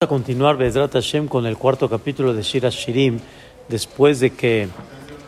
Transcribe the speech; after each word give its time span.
a 0.00 0.06
continuar 0.06 0.56
Bezrat 0.56 0.92
Hashem 0.92 1.26
con 1.26 1.44
el 1.44 1.56
cuarto 1.56 1.88
capítulo 1.88 2.32
de 2.32 2.42
Shira 2.42 2.68
Shirim 2.68 3.18
después 3.68 4.20
de 4.20 4.30
que 4.30 4.68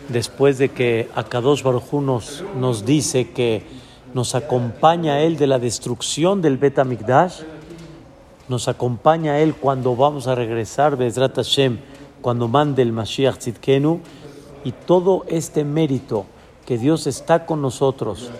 después 0.08 0.58
de 0.58 0.68
que 0.68 1.08
Akadosh 1.16 1.64
Baruj 1.64 1.94
nos, 1.94 2.44
nos 2.56 2.84
dice 2.84 3.32
que 3.32 3.64
nos 4.14 4.36
acompaña 4.36 5.22
él 5.22 5.38
de 5.38 5.48
la 5.48 5.58
destrucción 5.58 6.40
del 6.40 6.56
Bet 6.56 6.84
Mikdash 6.84 7.40
nos 8.48 8.68
acompaña 8.68 9.40
él 9.40 9.56
cuando 9.56 9.96
vamos 9.96 10.28
a 10.28 10.36
regresar 10.36 10.96
Bezrat 10.96 11.34
Hashem 11.34 11.78
cuando 12.20 12.46
mande 12.46 12.82
el 12.82 12.92
Mashiach 12.92 13.38
Tzidkenu 13.38 13.98
y 14.62 14.70
todo 14.70 15.24
este 15.26 15.64
mérito 15.64 16.26
que 16.64 16.78
Dios 16.78 17.08
está 17.08 17.44
con 17.44 17.60
nosotros 17.60 18.30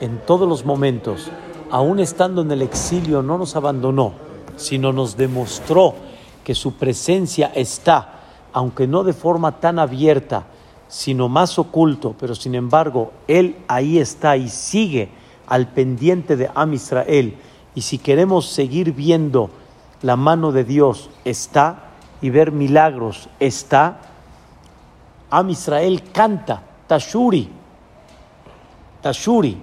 en 0.00 0.16
todos 0.24 0.48
los 0.48 0.64
momentos 0.64 1.30
aún 1.70 2.00
estando 2.00 2.40
en 2.40 2.50
el 2.52 2.62
exilio 2.62 3.20
no 3.22 3.36
nos 3.36 3.54
abandonó 3.54 4.23
sino 4.56 4.92
nos 4.92 5.16
demostró 5.16 5.94
que 6.44 6.54
su 6.54 6.74
presencia 6.74 7.50
está, 7.54 8.20
aunque 8.52 8.86
no 8.86 9.02
de 9.02 9.12
forma 9.12 9.60
tan 9.60 9.78
abierta, 9.78 10.44
sino 10.88 11.28
más 11.28 11.58
oculto, 11.58 12.14
pero 12.18 12.34
sin 12.34 12.54
embargo, 12.54 13.12
Él 13.26 13.56
ahí 13.66 13.98
está 13.98 14.36
y 14.36 14.48
sigue 14.48 15.08
al 15.46 15.68
pendiente 15.68 16.36
de 16.36 16.50
Am 16.54 16.72
Israel. 16.74 17.34
Y 17.74 17.80
si 17.82 17.98
queremos 17.98 18.46
seguir 18.46 18.92
viendo 18.92 19.50
la 20.02 20.16
mano 20.16 20.52
de 20.52 20.64
Dios, 20.64 21.10
está, 21.24 21.90
y 22.20 22.30
ver 22.30 22.52
milagros, 22.52 23.28
está, 23.40 24.00
Am 25.30 25.50
Israel 25.50 26.02
canta, 26.12 26.62
Tashuri, 26.86 27.48
Tashuri, 29.02 29.60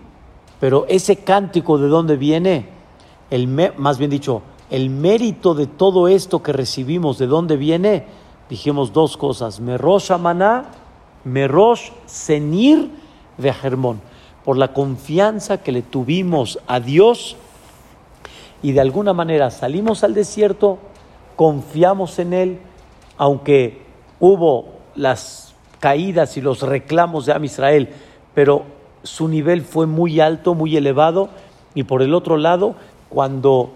pero 0.59 0.85
ese 0.89 1.17
cántico 1.17 1.77
de 1.77 1.87
dónde 1.87 2.17
viene, 2.17 2.67
el 3.29 3.47
más 3.47 3.97
bien 3.97 4.11
dicho, 4.11 4.41
el 4.71 4.89
mérito 4.89 5.53
de 5.53 5.67
todo 5.67 6.07
esto 6.07 6.41
que 6.41 6.53
recibimos, 6.53 7.17
¿de 7.17 7.27
dónde 7.27 7.57
viene? 7.57 8.05
Dijimos 8.49 8.93
dos 8.93 9.17
cosas, 9.17 9.59
Merosh 9.59 10.13
Amaná, 10.13 10.71
Merosh 11.25 11.91
Senir 12.05 12.89
de 13.37 13.53
Germón, 13.53 14.01
por 14.45 14.57
la 14.57 14.73
confianza 14.73 15.61
que 15.61 15.73
le 15.73 15.81
tuvimos 15.81 16.57
a 16.67 16.79
Dios 16.79 17.35
y 18.63 18.71
de 18.71 18.79
alguna 18.79 19.11
manera 19.13 19.51
salimos 19.51 20.05
al 20.05 20.13
desierto, 20.13 20.79
confiamos 21.35 22.17
en 22.19 22.33
Él, 22.33 22.59
aunque 23.17 23.81
hubo 24.21 24.69
las 24.95 25.53
caídas 25.81 26.37
y 26.37 26.41
los 26.41 26.61
reclamos 26.61 27.25
de 27.25 27.33
Am 27.33 27.43
Israel, 27.43 27.89
pero 28.33 28.63
su 29.03 29.27
nivel 29.27 29.63
fue 29.63 29.85
muy 29.85 30.21
alto, 30.21 30.53
muy 30.53 30.77
elevado, 30.77 31.29
y 31.73 31.83
por 31.83 32.01
el 32.01 32.13
otro 32.13 32.37
lado, 32.37 32.75
cuando 33.09 33.71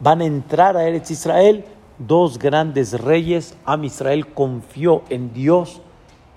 van 0.00 0.20
a 0.20 0.24
entrar 0.24 0.76
a 0.76 0.86
Eretz 0.86 1.10
Israel 1.10 1.64
dos 1.98 2.38
grandes 2.38 2.92
reyes. 2.92 3.56
Am 3.64 3.84
Israel 3.84 4.26
confió 4.28 5.02
en 5.10 5.32
Dios, 5.32 5.80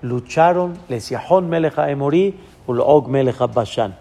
lucharon, 0.00 0.78
Lesiahon 0.88 1.48
Melecha 1.48 1.90
Emori, 1.90 2.34
Og 2.66 3.08
Melecha 3.08 3.46
Bashan. 3.46 3.96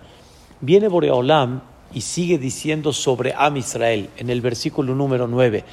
Viene 0.60 0.88
Boreolam 0.88 1.62
y 1.94 2.02
sigue 2.02 2.38
diciendo 2.38 2.94
sobre 2.94 3.34
Am 3.36 3.58
Israel 3.58 4.10
en 4.18 4.30
el 4.30 4.42
versículo 4.42 4.96
número 4.96 5.28
9. 5.28 5.64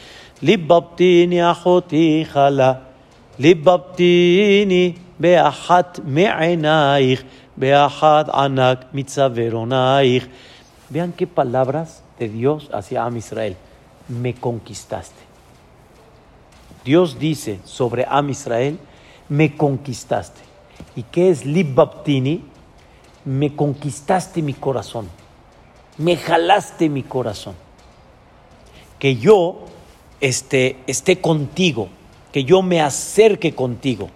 Libbabtini 0.41 1.41
achoti 1.41 2.27
chala, 2.33 2.89
libbabtini 3.39 4.95
beachat 5.19 6.01
me'enaich, 6.05 7.25
beachat 7.57 8.29
anak 8.33 8.93
mitzaveronaich. 8.93 10.29
Vean 10.91 11.13
qué 11.13 11.27
palabras 11.27 12.03
de 12.19 12.29
Dios 12.29 12.71
hacia 12.73 13.05
Am 13.05 13.17
Israel 13.17 13.57
me 14.09 14.35
conquistaste. 14.35 15.29
Dios 16.85 17.19
dice 17.19 17.61
sobre 17.65 18.07
Am 18.09 18.31
Israel, 18.31 18.79
me 19.29 19.57
conquistaste. 19.57 20.41
¿Y 20.97 21.03
qué 21.05 21.31
es 21.31 21.45
Libbaptini? 21.45 22.45
Me 23.25 23.55
conquistaste 23.55 24.41
mi 24.43 24.55
corazón, 24.55 25.09
me 25.99 26.17
jalaste 26.17 26.89
mi 26.89 27.03
corazón. 27.03 27.55
Que 28.99 29.17
yo 29.17 29.65
esté, 30.21 30.79
esté 30.87 31.21
contigo, 31.21 31.89
que 32.33 32.45
yo 32.45 32.63
me 32.63 32.81
acerque 32.81 33.55
contigo. 33.55 34.09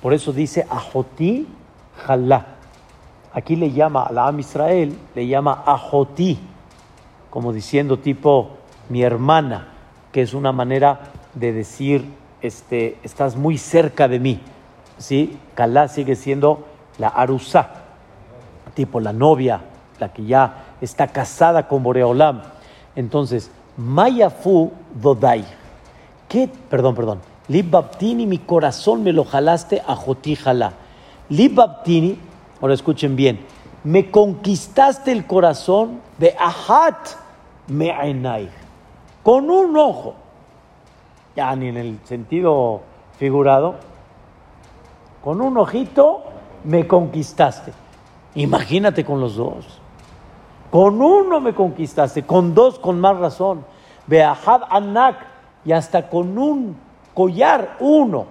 Por 0.00 0.14
eso 0.14 0.32
dice 0.32 0.66
Ajoti 0.70 1.46
Jalá. 2.06 2.46
Aquí 3.32 3.56
le 3.56 3.72
llama 3.72 4.04
a 4.04 4.12
la 4.12 4.28
Am 4.28 4.40
Israel, 4.40 4.96
le 5.14 5.26
llama 5.26 5.62
Ajoti, 5.66 6.38
como 7.30 7.52
diciendo 7.52 7.98
tipo, 7.98 8.58
mi 8.88 9.02
hermana, 9.02 9.68
que 10.12 10.22
es 10.22 10.34
una 10.34 10.52
manera 10.52 11.00
de 11.34 11.52
decir, 11.52 12.04
este, 12.40 12.98
estás 13.02 13.36
muy 13.36 13.58
cerca 13.58 14.08
de 14.08 14.18
mí. 14.18 14.40
¿Sí? 14.98 15.38
Kalá 15.54 15.88
sigue 15.88 16.14
siendo 16.14 16.66
la 16.98 17.08
arusa, 17.08 17.70
tipo 18.74 19.00
la 19.00 19.12
novia, 19.12 19.60
la 19.98 20.12
que 20.12 20.24
ya 20.24 20.76
está 20.80 21.08
casada 21.08 21.66
con 21.66 21.82
Boreolam. 21.82 22.42
Entonces, 22.94 23.50
Mayafu 23.76 24.70
Dodai. 24.94 25.44
¿Qué? 26.28 26.48
Perdón, 26.70 26.94
perdón. 26.94 27.20
Libabtini, 27.48 28.26
mi 28.26 28.38
corazón 28.38 29.02
me 29.02 29.12
lo 29.12 29.24
jalaste 29.24 29.82
a 29.86 29.96
Jotí 29.96 30.36
jalá. 30.36 30.72
Libabtini, 31.28 32.18
ahora 32.60 32.74
escuchen 32.74 33.16
bien, 33.16 33.40
me 33.82 34.10
conquistaste 34.10 35.12
el 35.12 35.26
corazón 35.26 36.00
de 36.18 36.34
Ahat 36.38 37.08
Me'enai 37.66 38.63
con 39.24 39.50
un 39.50 39.76
ojo, 39.76 40.14
ya 41.34 41.56
ni 41.56 41.68
en 41.68 41.78
el 41.78 41.98
sentido 42.04 42.82
figurado, 43.18 43.74
con 45.24 45.40
un 45.40 45.56
ojito 45.56 46.22
me 46.62 46.86
conquistaste. 46.86 47.72
Imagínate 48.34 49.04
con 49.04 49.20
los 49.20 49.36
dos. 49.36 49.80
Con 50.70 51.00
uno 51.00 51.40
me 51.40 51.54
conquistaste, 51.54 52.24
con 52.24 52.54
dos 52.54 52.78
con 52.78 53.00
más 53.00 53.18
razón. 53.18 53.64
Beahad 54.06 54.62
Anak 54.68 55.16
y 55.64 55.72
hasta 55.72 56.10
con 56.10 56.36
un 56.36 56.76
collar, 57.14 57.76
uno, 57.80 58.26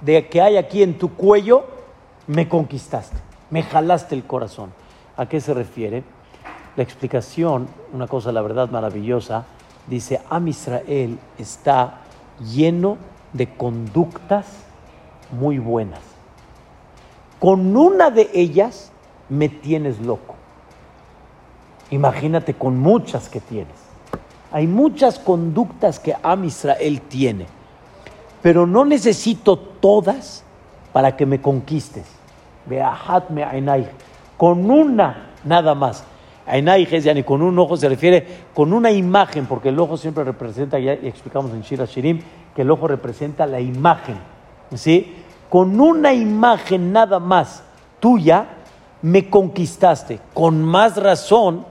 de 0.00 0.28
que 0.28 0.40
hay 0.40 0.56
aquí 0.56 0.84
en 0.84 0.96
tu 0.96 1.14
cuello, 1.14 1.64
me 2.28 2.48
conquistaste, 2.48 3.16
me 3.50 3.64
jalaste 3.64 4.14
el 4.14 4.24
corazón. 4.24 4.72
¿A 5.16 5.26
qué 5.26 5.40
se 5.40 5.54
refiere? 5.54 6.04
La 6.76 6.84
explicación, 6.84 7.66
una 7.92 8.06
cosa 8.06 8.30
la 8.30 8.42
verdad 8.42 8.70
maravillosa, 8.70 9.44
dice, 9.88 10.20
Am 10.30 10.48
Israel 10.48 11.18
está 11.38 12.00
lleno 12.40 12.98
de 13.32 13.54
conductas 13.54 14.46
muy 15.32 15.58
buenas. 15.58 16.00
Con 17.38 17.76
una 17.76 18.10
de 18.10 18.30
ellas 18.34 18.90
me 19.28 19.48
tienes 19.48 20.00
loco. 20.00 20.34
Imagínate 21.90 22.54
con 22.54 22.78
muchas 22.78 23.28
que 23.28 23.40
tienes. 23.40 23.76
Hay 24.50 24.66
muchas 24.66 25.18
conductas 25.18 26.00
que 26.00 26.16
Am 26.22 26.44
Israel 26.44 27.00
tiene, 27.02 27.46
pero 28.42 28.66
no 28.66 28.84
necesito 28.84 29.58
todas 29.58 30.42
para 30.92 31.16
que 31.16 31.26
me 31.26 31.40
conquistes. 31.40 32.06
Con 34.36 34.70
una 34.70 35.30
nada 35.44 35.74
más 35.74 36.04
ya 37.02 37.14
ni 37.14 37.22
con 37.22 37.42
un 37.42 37.58
ojo 37.58 37.76
se 37.76 37.88
refiere 37.88 38.26
con 38.54 38.72
una 38.72 38.90
imagen, 38.90 39.46
porque 39.46 39.68
el 39.68 39.78
ojo 39.78 39.96
siempre 39.96 40.24
representa, 40.24 40.78
ya 40.78 40.92
explicamos 40.92 41.52
en 41.52 41.62
Shira 41.62 41.84
Shirim, 41.84 42.20
que 42.54 42.62
el 42.62 42.70
ojo 42.70 42.88
representa 42.88 43.46
la 43.46 43.60
imagen. 43.60 44.16
¿sí? 44.74 45.14
Con 45.48 45.80
una 45.80 46.12
imagen 46.12 46.92
nada 46.92 47.18
más 47.18 47.62
tuya, 48.00 48.46
me 49.02 49.28
conquistaste. 49.28 50.20
Con 50.34 50.62
más 50.62 50.96
razón, 50.96 51.64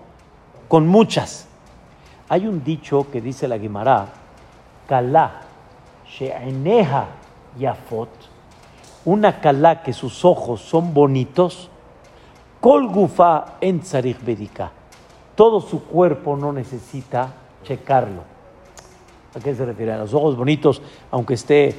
con 0.68 0.88
muchas. 0.88 1.48
Hay 2.30 2.48
un 2.48 2.64
dicho 2.64 3.08
que 3.12 3.22
dice 3.22 3.48
la 3.48 3.58
Guimara, 3.58 4.08
Kalá, 4.88 5.42
She'eneha 6.08 7.06
Yafot, 7.58 8.10
una 9.06 9.40
Kalá 9.40 9.82
que 9.82 9.94
sus 9.94 10.26
ojos 10.26 10.62
son 10.62 10.94
bonitos, 10.94 11.70
Kol 12.60 12.88
gufa 12.88 13.58
en 13.62 13.82
tzarich. 13.82 14.18
Todo 15.36 15.62
su 15.62 15.84
cuerpo 15.84 16.36
no 16.36 16.52
necesita 16.52 17.32
checarlo. 17.64 18.22
¿A 19.36 19.40
qué 19.40 19.54
se 19.54 19.66
refiere? 19.66 19.94
A 19.94 19.98
los 19.98 20.14
ojos 20.14 20.36
bonitos, 20.36 20.82
aunque 21.12 21.36
esté 21.36 21.76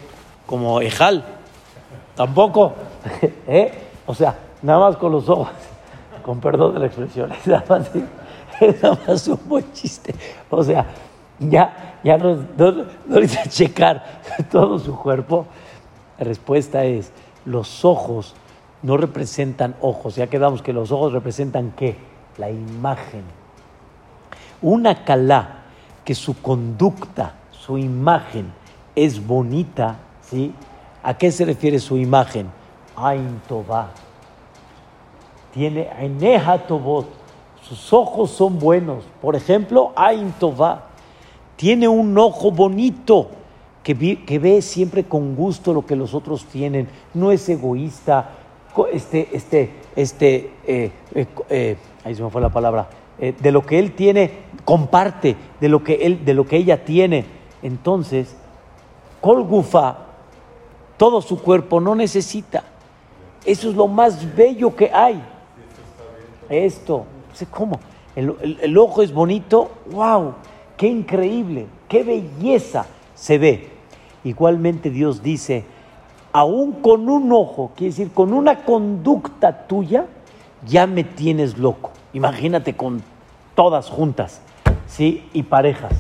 como 0.47 0.81
ejal. 0.81 1.25
Tampoco. 2.15 2.75
¿Eh? 3.47 3.73
O 4.07 4.15
sea, 4.15 4.37
nada 4.63 4.79
más 4.79 4.97
con 4.97 5.13
los 5.13 5.29
ojos. 5.29 5.49
Con 6.23 6.41
perdón 6.41 6.75
de 6.75 6.81
la 6.81 6.87
expresión. 6.87 7.33
Es 7.41 7.47
nada 7.47 7.65
más, 7.69 7.91
es 8.61 8.83
nada 8.83 8.99
más 9.07 9.29
un 9.29 9.41
buen 9.47 9.73
chiste. 9.73 10.15
O 10.51 10.63
sea, 10.63 10.85
ya, 11.39 11.99
ya 12.05 12.19
no, 12.19 12.35
no, 12.57 12.73
no 13.07 13.21
necesita 13.21 13.49
checar 13.49 14.21
todo 14.51 14.79
su 14.79 14.95
cuerpo. 14.97 15.47
La 16.19 16.25
respuesta 16.25 16.85
es, 16.85 17.13
los 17.45 17.85
ojos 17.85 18.35
no 18.83 18.97
representan 18.97 19.77
ojos. 19.81 20.17
Ya 20.17 20.29
quedamos 20.29 20.63
que 20.63 20.73
los 20.73 20.93
ojos 20.93 21.13
representan 21.13 21.73
qué? 21.77 21.97
La 22.37 22.51
imagen. 22.51 23.23
Una 24.63 25.05
calá 25.05 25.63
que 26.05 26.15
su 26.15 26.41
conducta, 26.41 27.35
su 27.51 27.79
imagen 27.79 28.53
es 28.95 29.25
bonita, 29.25 29.99
¿sí? 30.23 30.53
¿A 31.03 31.15
qué 31.15 31.31
se 31.31 31.45
refiere 31.45 31.79
su 31.79 31.97
imagen? 31.97 32.49
Ain 32.97 33.41
Tová. 33.49 33.91
Tiene 35.53 35.89
Aineha 35.91 36.67
Tovot. 36.67 37.07
Sus 37.63 37.93
ojos 37.93 38.31
son 38.31 38.59
buenos. 38.59 39.05
Por 39.21 39.37
ejemplo, 39.37 39.93
Ain 39.97 40.33
Tová. 40.39 40.85
Tiene 41.57 41.89
un 41.89 42.17
ojo 42.19 42.51
bonito 42.51 43.29
que, 43.83 44.39
ve 44.39 44.63
siempre 44.63 45.05
con 45.05 45.35
gusto 45.35 45.73
lo 45.73 45.87
que 45.87 45.97
los 45.97 46.15
otros 46.15 46.45
tienen. 46.45 46.89
No 47.15 47.33
es 47.33 47.49
egoísta. 47.49 48.31
Este, 48.87 49.29
este, 49.33 49.71
este, 49.97 50.51
eh, 50.67 50.91
eh, 51.15 51.27
eh, 51.49 51.77
ahí 52.05 52.15
se 52.15 52.23
me 52.23 52.31
fue 52.31 52.41
la 52.41 52.51
palabra. 52.51 52.89
de 53.19 53.51
lo 53.51 53.67
que 53.67 53.81
él 53.81 53.93
tiene, 53.97 54.31
comparte 54.65 55.35
de 55.61 55.69
lo 55.69 55.83
que 55.83 55.95
él, 56.07 56.25
de 56.25 56.35
lo 56.35 56.47
que 56.47 56.57
ella 56.57 56.85
tiene. 56.85 57.25
Entonces, 57.63 58.37
Colgufa, 59.21 59.99
todo 60.97 61.21
su 61.21 61.43
cuerpo 61.43 61.81
no 61.81 61.97
necesita. 61.97 62.63
Eso 63.45 63.71
es 63.71 63.77
lo 63.77 63.89
más 63.89 64.37
bello 64.37 64.75
que 64.77 64.91
hay. 64.93 65.21
Esto, 66.49 67.07
¿cómo? 67.51 67.81
El, 68.15 68.77
ojo 68.77 69.03
es 69.03 69.13
bonito, 69.13 69.71
wow, 69.93 70.35
qué 70.77 70.89
increíble, 70.89 71.67
qué 71.89 72.03
belleza 72.03 72.87
se 73.15 73.39
ve. 73.39 73.69
Igualmente 74.25 74.91
Dios 74.91 75.23
dice, 75.23 75.65
aún 76.33 76.73
con 76.73 77.09
un 77.09 77.33
ojo, 77.33 77.73
quiere 77.77 77.91
decir, 77.91 78.13
con 78.13 78.33
una 78.33 78.65
conducta 78.65 79.67
tuya, 79.67 80.07
ya 80.67 80.87
me 80.87 81.05
tienes 81.05 81.59
loco. 81.59 81.91
Imagínate 82.13 82.75
con 82.75 83.03
todas 83.55 83.89
juntas, 83.89 84.41
¿sí? 84.87 85.29
Y 85.33 85.45
parejas. 85.45 85.93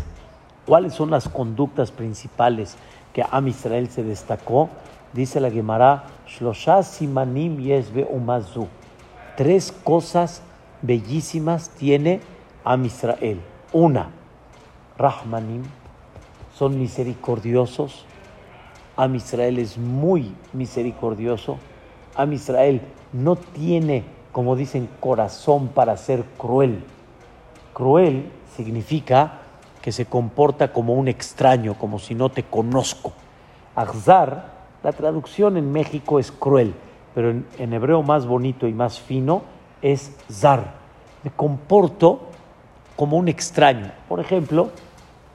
¿Cuáles 0.66 0.94
son 0.94 1.10
las 1.10 1.28
conductas 1.28 1.90
principales 1.90 2.76
que 3.12 3.24
Am 3.30 3.48
Israel 3.48 3.88
se 3.88 4.02
destacó? 4.02 4.68
Dice 5.12 5.40
la 5.40 5.50
Gemara, 5.50 6.04
simanim 6.82 7.58
yesbe 7.58 8.06
umazu. 8.10 8.66
Tres 9.36 9.72
cosas 9.72 10.42
bellísimas 10.82 11.70
tiene 11.70 12.20
Am 12.64 12.84
Israel. 12.84 13.40
Una, 13.72 14.10
Rahmanim, 14.98 15.62
son 16.54 16.78
misericordiosos. 16.78 18.04
Am 18.98 19.14
Israel 19.14 19.60
es 19.60 19.78
muy 19.78 20.34
misericordioso. 20.52 21.56
Am 22.16 22.32
Israel 22.32 22.80
no 23.12 23.36
tiene, 23.36 24.02
como 24.32 24.56
dicen, 24.56 24.88
corazón 24.98 25.68
para 25.68 25.96
ser 25.96 26.24
cruel. 26.36 26.82
Cruel 27.72 28.28
significa 28.56 29.38
que 29.80 29.92
se 29.92 30.06
comporta 30.06 30.72
como 30.72 30.94
un 30.94 31.06
extraño, 31.06 31.74
como 31.74 32.00
si 32.00 32.16
no 32.16 32.30
te 32.30 32.42
conozco. 32.42 33.12
Azar 33.76 34.58
la 34.82 34.90
traducción 34.90 35.56
en 35.56 35.70
México 35.70 36.18
es 36.18 36.32
cruel, 36.32 36.74
pero 37.14 37.30
en, 37.30 37.72
hebreo 37.72 38.02
más 38.02 38.26
bonito 38.26 38.66
y 38.66 38.72
más 38.72 38.98
fino 38.98 39.42
es 39.80 40.16
zar. 40.28 40.74
Me 41.22 41.30
comporto 41.30 42.22
como 42.96 43.16
un 43.16 43.28
extraño. 43.28 43.92
Por 44.08 44.18
ejemplo, 44.18 44.70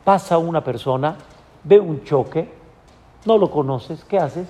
pasa 0.03 0.37
una 0.37 0.65
persona, 0.65 1.15
ve 1.63 1.79
un 1.79 2.03
choque, 2.03 2.62
no 3.25 3.37
lo 3.37 3.51
conoces, 3.51 4.03
¿qué 4.03 4.17
haces? 4.17 4.47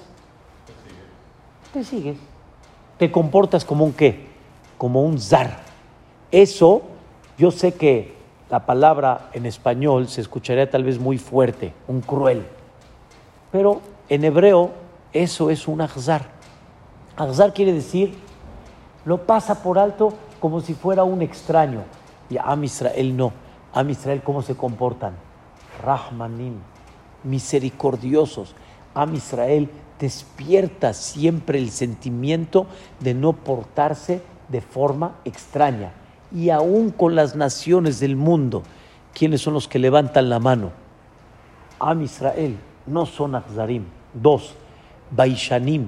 Te 1.71 1.83
sigues. 1.83 2.17
Te 2.97 3.11
comportas 3.11 3.65
como 3.65 3.85
un 3.85 3.93
qué? 3.93 4.27
Como 4.77 5.03
un 5.03 5.19
zar. 5.19 5.61
Eso, 6.31 6.83
yo 7.37 7.51
sé 7.51 7.73
que 7.73 8.15
la 8.49 8.65
palabra 8.65 9.29
en 9.33 9.45
español 9.45 10.07
se 10.07 10.21
escucharía 10.21 10.69
tal 10.69 10.83
vez 10.83 10.99
muy 10.99 11.17
fuerte, 11.17 11.73
un 11.87 12.01
cruel. 12.01 12.45
Pero 13.51 13.81
en 14.09 14.23
hebreo 14.23 14.71
eso 15.11 15.49
es 15.49 15.67
un 15.67 15.81
ahzar. 15.81 16.29
Ahzar 17.15 17.53
quiere 17.53 17.73
decir, 17.73 18.15
lo 19.05 19.25
pasa 19.25 19.61
por 19.61 19.77
alto 19.77 20.13
como 20.39 20.61
si 20.61 20.73
fuera 20.73 21.03
un 21.03 21.21
extraño. 21.21 21.83
Y 22.29 22.37
a 22.37 22.57
Israel 22.61 23.15
no. 23.15 23.31
A 23.73 23.83
Israel, 23.83 24.21
¿cómo 24.23 24.41
se 24.41 24.55
comportan? 24.55 25.13
Rahmanim, 25.83 26.55
misericordiosos. 27.23 28.55
A 28.95 29.05
Israel 29.13 29.69
despierta 29.99 30.93
siempre 30.93 31.57
el 31.59 31.71
sentimiento 31.71 32.67
de 32.99 33.13
no 33.13 33.33
portarse 33.33 34.21
de 34.49 34.61
forma 34.61 35.15
extraña. 35.25 35.93
Y 36.31 36.49
aún 36.49 36.89
con 36.89 37.15
las 37.15 37.35
naciones 37.35 37.99
del 37.99 38.15
mundo, 38.15 38.63
¿quiénes 39.13 39.41
son 39.41 39.53
los 39.53 39.67
que 39.67 39.79
levantan 39.79 40.29
la 40.29 40.39
mano? 40.39 40.71
Am 41.79 42.01
Israel 42.01 42.57
no 42.85 43.05
son 43.05 43.35
Ahzarim. 43.35 43.85
Dos, 44.13 44.55
Baishanim. 45.11 45.87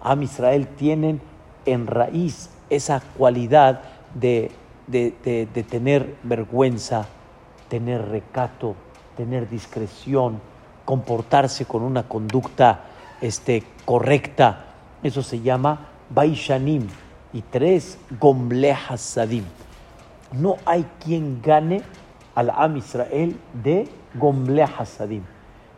Am 0.00 0.22
Israel 0.22 0.66
tienen 0.66 1.20
en 1.64 1.86
raíz 1.86 2.50
esa 2.70 3.00
cualidad 3.16 3.82
de, 4.14 4.50
de, 4.86 5.64
tener 5.68 6.16
vergüenza, 6.22 7.06
tener 7.68 8.08
recato, 8.08 8.74
tener 9.16 9.48
discreción, 9.48 10.40
comportarse 10.84 11.64
con 11.64 11.82
una 11.82 12.04
conducta 12.04 12.84
este, 13.20 13.62
correcta. 13.84 14.66
Eso 15.02 15.22
se 15.22 15.40
llama 15.40 15.88
Baishanim. 16.10 16.88
Y 17.32 17.42
tres, 17.42 17.98
Gomle 18.20 18.76
Sadim. 18.96 19.44
No 20.32 20.56
hay 20.66 20.86
quien 21.02 21.40
gane 21.42 21.82
al 22.34 22.50
Am 22.50 22.76
Israel 22.76 23.38
de 23.62 23.88
Gomle 24.14 24.66
Sadim, 24.84 25.22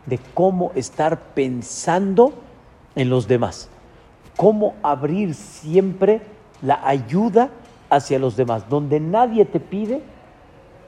de 0.07 0.19
cómo 0.35 0.73
estar 0.75 1.19
pensando 1.35 2.35
en 2.97 3.09
los 3.09 3.29
demás. 3.29 3.69
Cómo 4.37 4.75
abrir 4.83 5.35
siempre 5.35 6.23
la 6.61 6.81
ayuda 6.87 7.51
hacia 7.89 8.19
los 8.19 8.37
demás. 8.37 8.69
Donde 8.69 8.99
nadie 8.99 9.45
te 9.45 9.61
pide, 9.61 10.03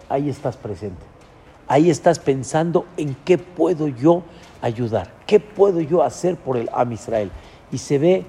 ahí 0.08 0.28
estás 0.28 0.56
presente. 0.56 1.15
Ahí 1.68 1.90
estás 1.90 2.18
pensando 2.18 2.86
en 2.96 3.16
qué 3.24 3.38
puedo 3.38 3.88
yo 3.88 4.22
ayudar, 4.62 5.12
qué 5.26 5.40
puedo 5.40 5.80
yo 5.80 6.02
hacer 6.02 6.36
por 6.36 6.56
el 6.56 6.68
Am 6.72 6.92
Israel. 6.92 7.30
Y 7.72 7.78
se 7.78 7.98
ve 7.98 8.24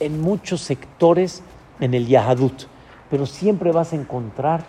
en 0.00 0.20
muchos 0.20 0.62
sectores 0.62 1.42
en 1.78 1.94
el 1.94 2.06
Yahadut, 2.06 2.64
pero 3.10 3.26
siempre 3.26 3.72
vas 3.72 3.92
a 3.92 3.96
encontrar 3.96 4.64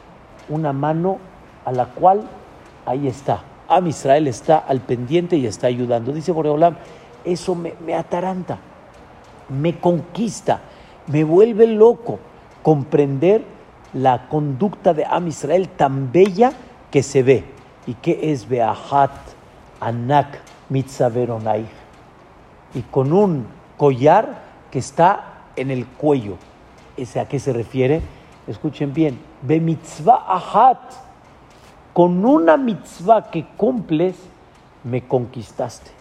una 0.49 0.73
mano 0.73 1.19
a 1.65 1.71
la 1.71 1.85
cual 1.85 2.23
ahí 2.85 3.07
está. 3.07 3.43
Am 3.67 3.87
Israel 3.87 4.27
está 4.27 4.57
al 4.57 4.81
pendiente 4.81 5.37
y 5.37 5.45
está 5.45 5.67
ayudando. 5.67 6.11
Dice 6.11 6.33
Boreolam, 6.33 6.75
eso 7.23 7.55
me, 7.55 7.93
ataranta, 7.93 8.57
me 9.47 9.79
conquista, 9.79 10.59
me 11.07 11.23
vuelve 11.23 11.67
loco 11.67 12.19
comprender 12.61 13.43
la 13.93 14.27
conducta 14.27 14.93
de 14.93 15.05
Am 15.05 15.27
Israel 15.27 15.69
tan 15.69 16.11
bella 16.11 16.51
que 16.89 17.03
se 17.03 17.23
ve. 17.23 17.60
¿Y 17.87 17.95
que 17.95 18.31
es 18.31 18.47
Beahat 18.47 19.11
Anak 19.79 20.39
Mitzaveronai? 20.69 21.65
Y 22.73 22.81
con 22.83 23.11
un 23.11 23.47
collar 23.77 24.43
que 24.69 24.79
está 24.79 25.43
en 25.55 25.71
el 25.71 25.85
cuello. 25.85 26.37
¿Ese 26.95 27.19
a 27.19 27.27
qué 27.27 27.39
se 27.39 27.53
refiere? 27.53 28.01
Escuchen 28.47 28.93
bien. 28.93 29.19
Be 29.41 29.59
mitzvah 29.59 30.25
ahat. 30.27 30.79
Con 31.93 32.23
una 32.25 32.57
mitzvah 32.57 33.29
que 33.29 33.45
cumples, 33.57 34.15
me 34.83 35.05
conquistaste. 35.07 35.91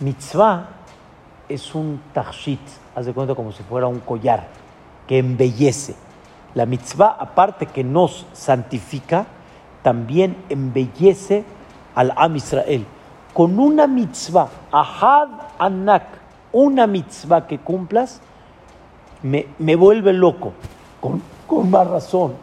Mitzvah 0.00 0.68
es 1.48 1.74
un 1.74 2.02
tachit, 2.12 2.60
haz 2.94 3.06
de 3.06 3.14
cuenta 3.14 3.34
como 3.34 3.52
si 3.52 3.62
fuera 3.62 3.86
un 3.86 4.00
collar 4.00 4.48
que 5.06 5.18
embellece. 5.18 5.94
La 6.54 6.66
mitzvah, 6.66 7.16
aparte 7.18 7.66
que 7.66 7.84
nos 7.84 8.26
santifica, 8.32 9.26
también 9.82 10.36
embellece 10.48 11.44
al 11.94 12.12
Am 12.16 12.36
Israel. 12.36 12.86
Con 13.32 13.58
una 13.58 13.86
mitzvah, 13.86 14.48
ahad 14.72 15.28
anak, 15.58 16.04
una 16.52 16.86
mitzvah 16.86 17.46
que 17.46 17.58
cumplas, 17.58 18.20
me, 19.22 19.46
me 19.58 19.76
vuelve 19.76 20.12
loco, 20.12 20.52
con, 21.00 21.22
con 21.46 21.70
más 21.70 21.86
razón, 21.86 22.34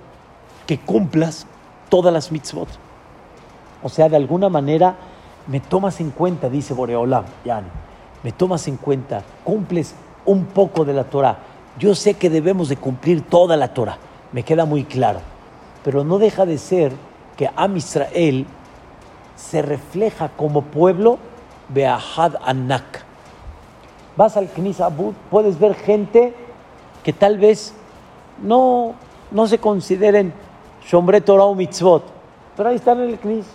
que 0.68 0.80
cumplas 0.80 1.48
todas 1.90 2.14
las 2.14 2.32
mitzvot. 2.32 2.68
O 3.82 3.90
sea, 3.90 4.08
de 4.10 4.16
alguna 4.16 4.50
manera 4.50 4.96
me 5.48 5.60
tomas 5.60 6.00
en 6.00 6.12
cuenta, 6.12 6.50
dice 6.50 6.74
Boreolam, 6.74 7.26
Yani, 7.44 7.68
me 8.24 8.32
tomas 8.32 8.68
en 8.68 8.78
cuenta, 8.78 9.22
cumples 9.44 9.96
un 10.26 10.46
poco 10.46 10.86
de 10.86 10.94
la 10.94 11.04
Torah. 11.04 11.38
Yo 11.80 11.96
sé 11.96 12.13
que 12.13 12.30
debemos 12.30 12.70
de 12.70 12.77
cumplir 12.77 13.22
toda 13.22 13.58
la 13.58 13.74
Torah, 13.74 13.98
me 14.32 14.44
queda 14.44 14.65
muy 14.65 14.84
claro, 14.84 15.20
pero 15.84 16.03
no 16.03 16.20
deja 16.20 16.46
de 16.46 16.58
ser 16.58 16.94
que 17.36 17.50
Am 17.56 17.77
Israel 17.77 18.46
se 19.36 19.62
refleja 19.62 20.30
como 20.30 20.62
pueblo 20.62 21.18
Beahad 21.70 22.36
Anak. 22.46 23.03
Vas 24.15 24.38
al 24.38 24.50
Knis 24.50 24.80
Abud, 24.80 25.13
puedes 25.32 25.60
ver 25.60 25.74
gente 25.74 26.34
que 27.03 27.13
tal 27.13 27.39
vez 27.39 27.74
no, 28.42 28.94
no 29.32 29.48
se 29.48 29.58
consideren 29.58 30.34
Shombre 30.86 31.22
Torah 31.22 31.46
o 31.46 31.56
Mitzvot, 31.56 32.03
pero 32.56 32.70
ahí 32.70 32.75
están 32.75 33.01
en 33.01 33.10
el 33.10 33.20
Knis 33.20 33.46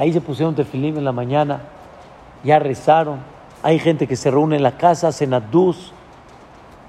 Ahí 0.00 0.14
se 0.14 0.20
pusieron 0.22 0.54
tefilín 0.54 0.96
en 0.96 1.04
la 1.04 1.12
mañana, 1.12 1.60
ya 2.42 2.58
rezaron. 2.58 3.18
Hay 3.62 3.78
gente 3.78 4.06
que 4.06 4.16
se 4.16 4.30
reúne 4.30 4.56
en 4.56 4.62
la 4.62 4.78
casa, 4.78 5.12
Senaduz, 5.12 5.92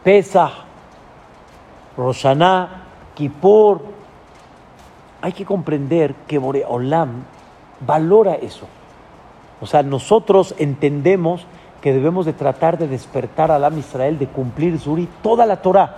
Pesach, 0.03 0.51
Roshaná, 1.97 2.83
Kippur. 3.15 3.81
Hay 5.21 5.33
que 5.33 5.45
comprender 5.45 6.15
que 6.27 6.39
Boreolam 6.39 7.23
valora 7.85 8.35
eso. 8.35 8.67
O 9.61 9.67
sea, 9.67 9.83
nosotros 9.83 10.55
entendemos 10.57 11.45
que 11.81 11.93
debemos 11.93 12.25
de 12.25 12.33
tratar 12.33 12.77
de 12.77 12.87
despertar 12.87 13.51
al 13.51 13.63
Am 13.63 13.77
Israel, 13.77 14.17
de 14.17 14.27
cumplir 14.27 14.79
Zuri, 14.79 15.07
toda 15.21 15.45
la 15.45 15.61
Torah. 15.61 15.95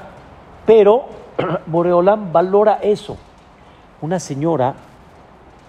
Pero 0.65 1.05
Boreolam 1.67 2.31
valora 2.31 2.79
eso. 2.81 3.17
Una 4.01 4.19
señora 4.19 4.75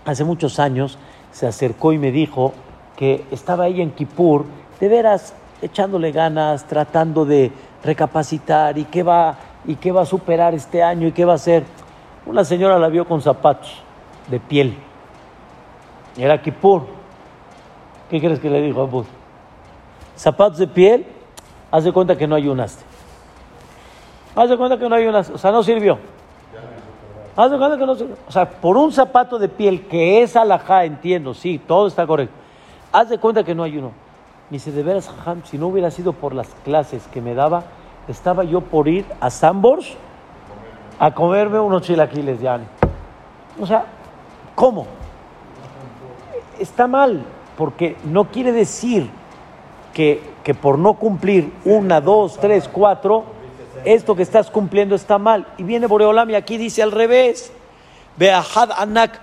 hace 0.04 0.24
muchos 0.24 0.58
años 0.58 0.98
se 1.32 1.46
acercó 1.46 1.92
y 1.92 1.98
me 1.98 2.10
dijo 2.10 2.52
que 2.96 3.24
estaba 3.30 3.66
ella 3.66 3.82
en 3.82 3.90
Kippur, 3.90 4.44
de 4.80 4.88
veras 4.88 5.34
echándole 5.62 6.12
ganas, 6.12 6.64
tratando 6.64 7.24
de 7.24 7.50
recapacitar 7.84 8.78
y 8.78 8.84
qué 8.84 9.02
va 9.02 9.36
y 9.66 9.76
qué 9.76 9.92
va 9.92 10.02
a 10.02 10.06
superar 10.06 10.54
este 10.54 10.82
año 10.82 11.06
y 11.08 11.12
qué 11.12 11.24
va 11.24 11.32
a 11.32 11.36
hacer. 11.36 11.64
Una 12.26 12.44
señora 12.44 12.78
la 12.78 12.88
vio 12.88 13.06
con 13.06 13.20
zapatos 13.20 13.82
de 14.28 14.40
piel. 14.40 14.76
Era 16.16 16.40
Kippur. 16.40 16.86
¿Qué 18.10 18.20
crees 18.20 18.40
que 18.40 18.50
le 18.50 18.60
dijo 18.60 18.82
a 18.82 18.86
vos? 18.86 19.06
Zapatos 20.16 20.58
de 20.58 20.66
piel, 20.66 21.06
haz 21.70 21.84
de 21.84 21.92
cuenta 21.92 22.16
que 22.16 22.26
no 22.26 22.34
ayunaste. 22.34 22.84
Haz 24.34 24.48
de 24.48 24.56
cuenta 24.56 24.78
que 24.78 24.88
no 24.88 24.94
ayunaste. 24.94 25.32
O 25.32 25.38
sea, 25.38 25.50
no 25.50 25.62
sirvió. 25.62 25.98
Haz 27.36 27.50
de 27.50 27.58
cuenta 27.58 27.76
que 27.76 27.86
no 27.86 27.94
sirvió. 27.94 28.16
O 28.28 28.32
sea, 28.32 28.48
por 28.48 28.76
un 28.76 28.92
zapato 28.92 29.38
de 29.38 29.48
piel 29.48 29.86
que 29.86 30.22
es 30.22 30.36
alajá, 30.36 30.84
entiendo, 30.84 31.34
sí, 31.34 31.58
todo 31.58 31.88
está 31.88 32.06
correcto. 32.06 32.34
Haz 32.92 33.08
de 33.08 33.18
cuenta 33.18 33.42
que 33.42 33.54
no 33.54 33.62
ayuno. 33.64 34.03
Ni 34.50 34.58
se 34.58 34.72
de 34.72 34.82
veras, 34.82 35.10
si 35.44 35.58
no 35.58 35.68
hubiera 35.68 35.90
sido 35.90 36.12
por 36.12 36.34
las 36.34 36.48
clases 36.64 37.06
que 37.12 37.20
me 37.20 37.34
daba, 37.34 37.64
estaba 38.08 38.44
yo 38.44 38.60
por 38.60 38.88
ir 38.88 39.06
a 39.20 39.30
Sambors 39.30 39.96
a 40.98 41.14
comerme 41.14 41.58
unos 41.58 41.82
chilaquiles, 41.82 42.40
ya. 42.40 42.60
O 43.60 43.66
sea, 43.66 43.84
¿cómo? 44.54 44.86
Está 46.58 46.86
mal, 46.86 47.24
porque 47.56 47.96
no 48.04 48.26
quiere 48.26 48.52
decir 48.52 49.10
que, 49.92 50.22
que 50.42 50.54
por 50.54 50.78
no 50.78 50.94
cumplir 50.94 51.52
una, 51.64 52.00
dos, 52.00 52.38
tres, 52.38 52.68
cuatro, 52.68 53.24
esto 53.84 54.14
que 54.14 54.22
estás 54.22 54.50
cumpliendo 54.50 54.94
está 54.94 55.18
mal. 55.18 55.46
Y 55.58 55.62
viene 55.62 55.86
Boreolam 55.86 56.30
y 56.30 56.34
aquí 56.34 56.56
dice 56.56 56.82
al 56.82 56.92
revés. 56.92 57.52
Had 58.18 58.70
Anak, 58.76 59.20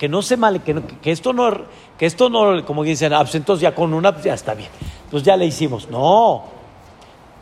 que 0.00 0.08
no 0.08 0.22
se 0.22 0.38
mal, 0.38 0.62
que, 0.62 0.82
esto 1.12 1.34
no, 1.34 1.50
que 1.98 2.06
esto 2.06 2.30
no, 2.30 2.64
como 2.64 2.84
dicen, 2.84 3.12
absentos 3.12 3.60
ya 3.60 3.74
con 3.74 3.92
una, 3.92 4.12
pues 4.12 4.24
ya 4.24 4.32
está 4.32 4.54
bien. 4.54 4.70
Pues 5.10 5.22
ya 5.22 5.36
le 5.36 5.44
hicimos. 5.44 5.90
No. 5.90 6.44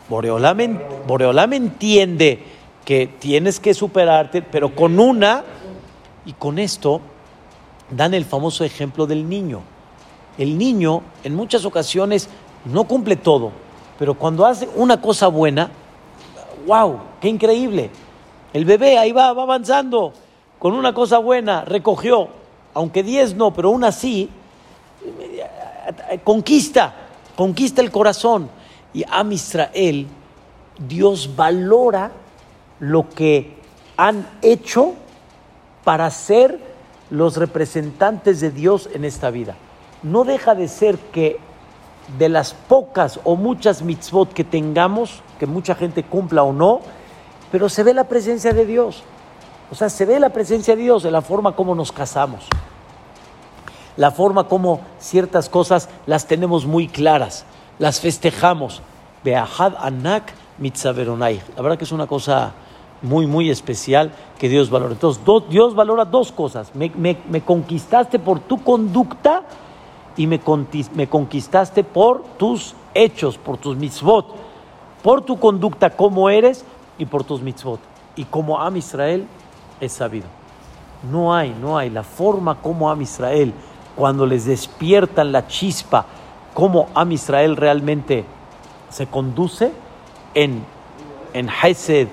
Boreolam, 0.09 0.81
Boreolam 1.07 1.53
entiende 1.53 2.43
que 2.85 3.07
tienes 3.07 3.61
que 3.61 3.75
superarte, 3.75 4.43
pero 4.43 4.75
con 4.75 4.99
una, 4.99 5.45
y 6.27 6.33
con 6.33 6.59
esto 6.59 7.00
dan 7.93 8.12
el 8.12 8.25
famoso 8.25 8.65
ejemplo 8.65 9.07
del 9.07 9.29
niño. 9.29 9.61
El 10.37 10.59
niño 10.59 11.03
en 11.23 11.37
muchas 11.37 11.65
ocasiones 11.65 12.29
no 12.65 12.88
cumple 12.88 13.15
todo, 13.15 13.53
pero 14.00 14.15
cuando 14.15 14.45
hace 14.45 14.69
una 14.75 15.00
cosa 15.00 15.29
buena, 15.29 15.71
wow, 16.67 16.99
qué 17.21 17.29
increíble. 17.29 17.91
El 18.53 18.65
bebé 18.65 18.99
ahí 18.99 19.12
va, 19.12 19.33
va 19.33 19.45
avanzando 19.45 20.12
con 20.59 20.73
una 20.73 20.93
cosa 20.93 21.19
buena, 21.19 21.65
recogió, 21.65 22.31
aunque 22.78 23.02
diez 23.02 23.35
no, 23.35 23.52
pero 23.52 23.70
una 23.70 23.90
sí, 23.90 24.30
conquista, 26.23 26.94
conquista 27.37 27.82
el 27.82 27.90
corazón. 27.90 28.49
Y 28.94 29.02
a 29.02 29.25
Israel, 29.32 30.06
Dios 30.87 31.35
valora 31.35 32.12
lo 32.78 33.11
que 33.11 33.56
han 33.97 34.28
hecho 34.42 34.94
para 35.82 36.08
ser 36.12 36.61
los 37.11 37.37
representantes 37.37 38.40
de 38.40 38.52
Dios 38.52 38.88
en 38.94 39.04
esta 39.04 39.30
vida. 39.30 39.56
No 40.04 40.23
deja 40.23 40.54
de 40.54 40.68
ser 40.68 40.99
que 40.99 41.40
de 42.16 42.28
las 42.28 42.54
pocas 42.54 43.18
o 43.25 43.35
muchas 43.35 43.82
mitzvot 43.82 44.32
que 44.32 44.44
tengamos, 44.44 45.20
que 45.40 45.47
mucha 45.47 45.75
gente 45.75 46.04
cumpla 46.04 46.44
o 46.44 46.52
no, 46.52 46.80
pero 47.50 47.68
se 47.68 47.82
ve 47.82 47.92
la 47.92 48.04
presencia 48.04 48.52
de 48.52 48.64
Dios. 48.64 49.02
O 49.70 49.75
sea, 49.75 49.88
se 49.88 50.06
ve 50.06 50.18
la 50.18 50.30
presencia 50.30 50.76
de 50.76 50.82
Dios 50.82 51.04
en 51.04 51.12
la 51.12 51.22
forma 51.22 51.52
como 51.52 51.75
nos 51.75 51.92
casamos, 51.92 52.46
la 53.96 54.10
forma 54.10 54.44
como 54.44 54.80
ciertas 54.98 55.48
cosas 55.48 55.88
las 56.06 56.26
tenemos 56.26 56.66
muy 56.66 56.88
claras, 56.88 57.44
las 57.78 58.00
festejamos. 58.00 58.82
Beahad 59.25 59.75
anak 59.80 60.32
mitzaveronai. 60.58 61.42
La 61.56 61.62
verdad 61.62 61.76
que 61.76 61.84
es 61.84 61.92
una 61.92 62.06
cosa 62.06 62.52
muy, 63.02 63.26
muy 63.26 63.50
especial 63.50 64.12
que 64.38 64.48
Dios 64.48 64.70
valora. 64.70 64.92
Entonces, 64.92 65.22
Dios 65.50 65.75
valora 65.75 66.04
dos 66.04 66.30
cosas. 66.30 66.72
Me, 66.75 66.90
me 66.96 67.40
conquistaste 67.40 68.20
por 68.20 68.38
tu 68.38 68.62
conducta 68.62 69.42
y 70.18 70.26
me, 70.26 70.40
conquistaste 71.08 71.84
por 71.84 72.25
tus 72.37 72.75
hechos, 72.92 73.38
por 73.38 73.56
tus 73.56 73.76
mitzvot, 73.76 74.26
por 75.00 75.22
tu 75.22 75.38
conducta 75.38 75.90
como 75.90 76.28
eres 76.28 76.64
y 76.98 77.06
por 77.06 77.22
tus 77.22 77.40
mitzvot. 77.40 77.78
Y 78.16 78.25
como 78.25 78.60
Am 78.60 78.76
Israel 78.76 79.28
es 79.80 79.92
sabido. 79.92 80.26
No 81.11 81.35
hay, 81.35 81.54
no 81.61 81.78
hay 81.78 81.90
la 81.90 82.02
forma 82.02 82.61
como 82.61 82.90
Am 82.90 83.00
Israel, 83.02 83.52
cuando 83.97 84.26
les 84.26 84.44
despiertan 84.44 85.32
la 85.32 85.47
chispa, 85.47 86.06
como 86.54 86.88
Am 86.94 87.12
Israel 87.12 87.56
realmente 87.56 88.25
se 88.90 89.06
conduce 89.06 89.73
en, 90.35 90.64
en 91.35 91.49
Hesed, 91.49 92.08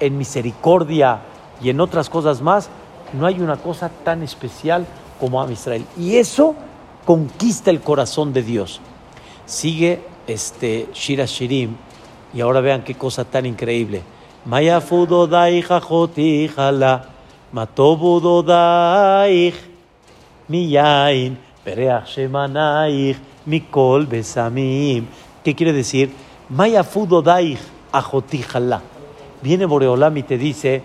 en 0.00 0.18
misericordia 0.18 1.20
y 1.60 1.70
en 1.70 1.80
otras 1.80 2.08
cosas 2.08 2.40
más, 2.40 2.70
no 3.12 3.26
hay 3.26 3.40
una 3.40 3.56
cosa 3.56 3.90
tan 4.04 4.22
especial 4.22 4.86
como 5.18 5.40
Am 5.40 5.50
Israel. 5.50 5.84
Y 5.96 6.16
eso 6.16 6.54
conquista 7.04 7.70
el 7.70 7.80
corazón 7.80 8.32
de 8.32 8.42
Dios. 8.42 8.80
Sigue 9.46 10.04
este 10.26 10.88
Shira 10.92 11.24
Shirim 11.24 11.74
y 12.34 12.40
ahora 12.40 12.60
vean 12.60 12.84
qué 12.84 12.94
cosa 12.94 13.24
tan 13.24 13.46
increíble. 13.46 14.02
Mayafudo 14.48 15.26
daich 15.26 15.70
ajoti 15.70 16.48
jala, 16.48 17.04
matobudo 17.52 18.42
daich, 18.42 19.54
miyain, 20.48 21.36
pereach 21.62 22.08
shemanaich, 22.16 23.18
mikol 23.46 24.06
besamim. 24.06 25.04
¿Qué 25.44 25.54
quiere 25.54 25.74
decir? 25.74 26.08
Mayafudo 26.48 27.20
daich 27.20 27.60
ajoti 27.92 28.38
jala. 28.38 28.80
Viene 29.42 29.66
Boreolam 29.66 30.16
y 30.16 30.22
te 30.22 30.38
dice, 30.38 30.82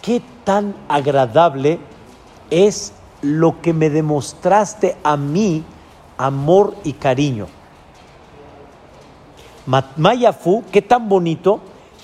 qué 0.00 0.22
tan 0.44 0.76
agradable 0.88 1.80
es 2.48 2.92
lo 3.22 3.60
que 3.60 3.72
me 3.72 3.90
demostraste 3.90 4.96
a 5.02 5.16
mí 5.16 5.64
amor 6.16 6.76
y 6.84 6.92
cariño. 6.92 7.48
Mayafu, 9.96 10.62
qué 10.70 10.80
tan 10.80 11.08
bonito 11.08 11.60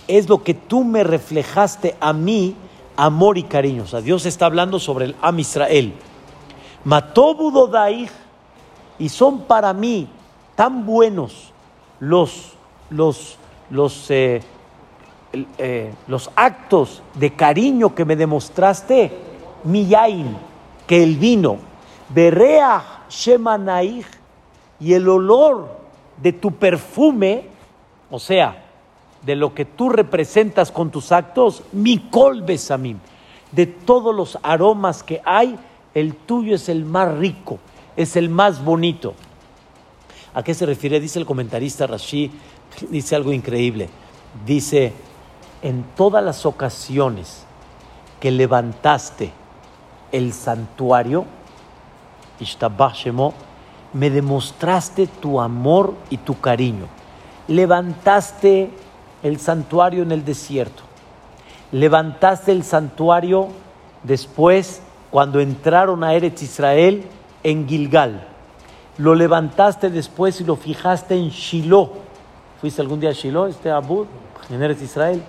es 0.09 0.29
lo 0.29 0.43
que 0.43 0.55
tú 0.55 0.85
me 0.85 1.05
reflejaste 1.05 1.97
a 2.01 2.13
mí 2.13 2.55
amor 2.97 3.39
y 3.39 3.43
cariño. 3.45 3.85
O 3.85 3.87
sea, 3.87 4.01
Dios 4.01 4.27
está 4.27 4.47
hablando 4.47 4.79
sobre 4.79 5.07
el 5.07 5.17
Am 5.21 5.39
Israel. 5.39 5.95
Y 8.99 9.09
son 9.09 9.41
para 9.41 9.73
mí 9.73 10.09
tan 10.55 10.87
buenos 10.87 11.53
los, 12.01 12.53
los, 12.91 13.37
los, 13.71 14.11
eh, 14.11 14.41
eh, 15.59 15.93
los 16.07 16.31
actos 16.35 17.03
de 17.15 17.35
cariño 17.35 17.95
que 17.95 18.05
me 18.05 18.17
demostraste, 18.17 19.13
miyain 19.65 20.37
que 20.87 21.03
el 21.03 21.17
vino, 21.17 21.59
Berea 22.09 23.05
Shemanaich, 23.09 24.07
y 24.79 24.93
el 24.93 25.09
olor 25.09 25.69
de 26.17 26.33
tu 26.33 26.53
perfume, 26.53 27.49
o 28.11 28.19
sea, 28.19 28.66
de 29.27 29.35
lo 29.35 29.53
que 29.55 29.65
tú 29.65 29.89
representas 29.89 30.71
con 30.71 30.91
tus 30.91 31.11
actos, 31.11 31.65
Mikol 31.73 32.43
Besamim, 32.43 32.99
de 33.51 33.67
todos 33.67 34.15
los 34.15 34.39
aromas 34.43 35.03
que 35.03 35.21
hay, 35.25 35.59
el 35.95 36.15
tuyo 36.15 36.55
es 36.55 36.69
el 36.69 36.85
más 36.85 37.13
rico, 37.19 37.59
es 37.97 38.15
el 38.15 38.29
más 38.29 38.65
bonito. 38.65 39.15
¿A 40.33 40.45
qué 40.45 40.55
se 40.55 40.65
refiere? 40.65 41.01
Dice 41.01 41.19
el 41.19 41.27
comentarista 41.27 41.89
Rashi, 41.89 42.31
dice 42.89 43.17
algo 43.17 43.33
increíble. 43.33 43.89
Dice, 44.47 44.93
en 45.61 45.85
todas 45.97 46.23
las 46.23 46.47
ocasiones 46.47 47.45
que 48.21 48.31
levantaste 48.31 49.33
el 50.13 50.33
santuario, 50.33 51.25
me 53.93 54.11
demostraste 54.11 55.07
tu 55.07 55.41
amor 55.41 55.95
y 56.11 56.19
tu 56.19 56.39
cariño. 56.39 56.87
Levantaste 57.49 58.71
el 59.27 59.41
santuario 59.41 60.03
en 60.03 60.13
el 60.13 60.25
desierto. 60.25 60.83
Levantaste 61.73 62.53
el 62.53 62.63
santuario 62.63 63.49
después, 64.03 64.81
cuando 65.11 65.41
entraron 65.41 66.05
a 66.05 66.15
Eretz 66.15 66.43
Israel, 66.43 67.05
en 67.43 67.69
Gilgal. 67.69 68.27
Lo 68.99 69.15
levantaste 69.15 69.91
después 69.91 70.41
y 70.41 70.45
lo 70.45 70.57
fijaste 70.57 71.17
en 71.17 71.29
Shiloh. 71.31 71.93
¿Fuiste 72.61 72.81
algún 72.81 73.01
día 73.01 73.11
a 73.11 73.13
Shiloh, 73.13 73.47
este 73.47 73.71
Abud, 73.71 74.07
en 74.49 74.63
Eretz 74.63 74.83
Israel? 74.83 75.23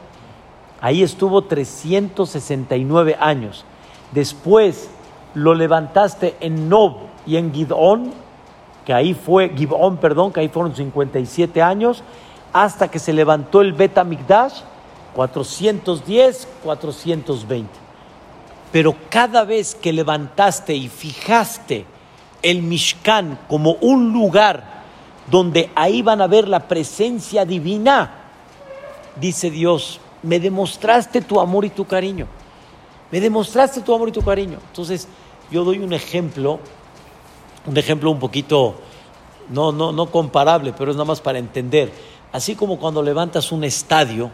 Ahí 0.79 1.01
estuvo 1.01 1.43
369 1.43 3.17
años. 3.19 3.65
Después 4.11 4.89
lo 5.33 5.53
levantaste 5.53 6.35
en 6.39 6.69
Nob 6.69 6.97
y 7.25 7.37
en 7.37 7.53
Gidón, 7.53 8.11
que 8.85 8.93
ahí 8.93 9.13
fue, 9.13 9.49
perdón, 9.99 10.31
que 10.31 10.39
ahí 10.39 10.49
fueron 10.49 10.75
57 10.75 11.61
años, 11.61 12.03
hasta 12.53 12.89
que 12.89 12.99
se 12.99 13.13
levantó 13.13 13.61
el 13.61 13.73
Bet 13.73 14.01
Mikdash, 14.03 14.61
410, 15.15 16.47
420. 16.63 17.69
Pero 18.71 18.95
cada 19.09 19.43
vez 19.43 19.75
que 19.75 19.93
levantaste 19.93 20.75
y 20.75 20.89
fijaste 20.89 21.85
el 22.41 22.61
Mishkan 22.61 23.39
como 23.47 23.73
un 23.81 24.13
lugar 24.13 24.77
donde 25.29 25.69
ahí 25.75 26.01
van 26.01 26.21
a 26.21 26.27
ver 26.27 26.47
la 26.47 26.67
presencia 26.67 27.45
divina, 27.45 28.11
dice 29.19 29.49
Dios, 29.49 29.99
me 30.23 30.39
demostraste 30.39 31.21
tu 31.21 31.39
amor 31.39 31.65
y 31.65 31.69
tu 31.69 31.85
cariño. 31.85 32.27
Me 33.11 33.19
demostraste 33.19 33.81
tu 33.81 33.93
amor 33.93 34.09
y 34.09 34.11
tu 34.11 34.21
cariño. 34.21 34.59
Entonces, 34.67 35.07
yo 35.49 35.63
doy 35.63 35.79
un 35.79 35.93
ejemplo, 35.93 36.59
un 37.65 37.77
ejemplo 37.77 38.11
un 38.11 38.19
poquito, 38.19 38.75
no, 39.49 39.71
no, 39.71 39.91
no 39.91 40.07
comparable, 40.07 40.73
pero 40.77 40.91
es 40.91 40.97
nada 40.97 41.05
más 41.05 41.21
para 41.21 41.39
entender. 41.39 41.91
Así 42.31 42.55
como 42.55 42.77
cuando 42.77 43.01
levantas 43.01 43.51
un 43.51 43.63
estadio 43.63 44.29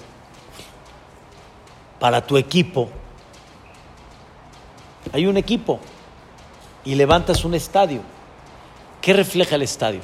para 1.99 2.25
tu 2.25 2.37
equipo, 2.37 2.89
hay 5.11 5.27
un 5.27 5.37
equipo 5.37 5.79
y 6.83 6.95
levantas 6.95 7.45
un 7.45 7.53
estadio. 7.53 8.01
¿Qué 9.01 9.13
refleja 9.13 9.55
el 9.55 9.61
estadio? 9.61 10.01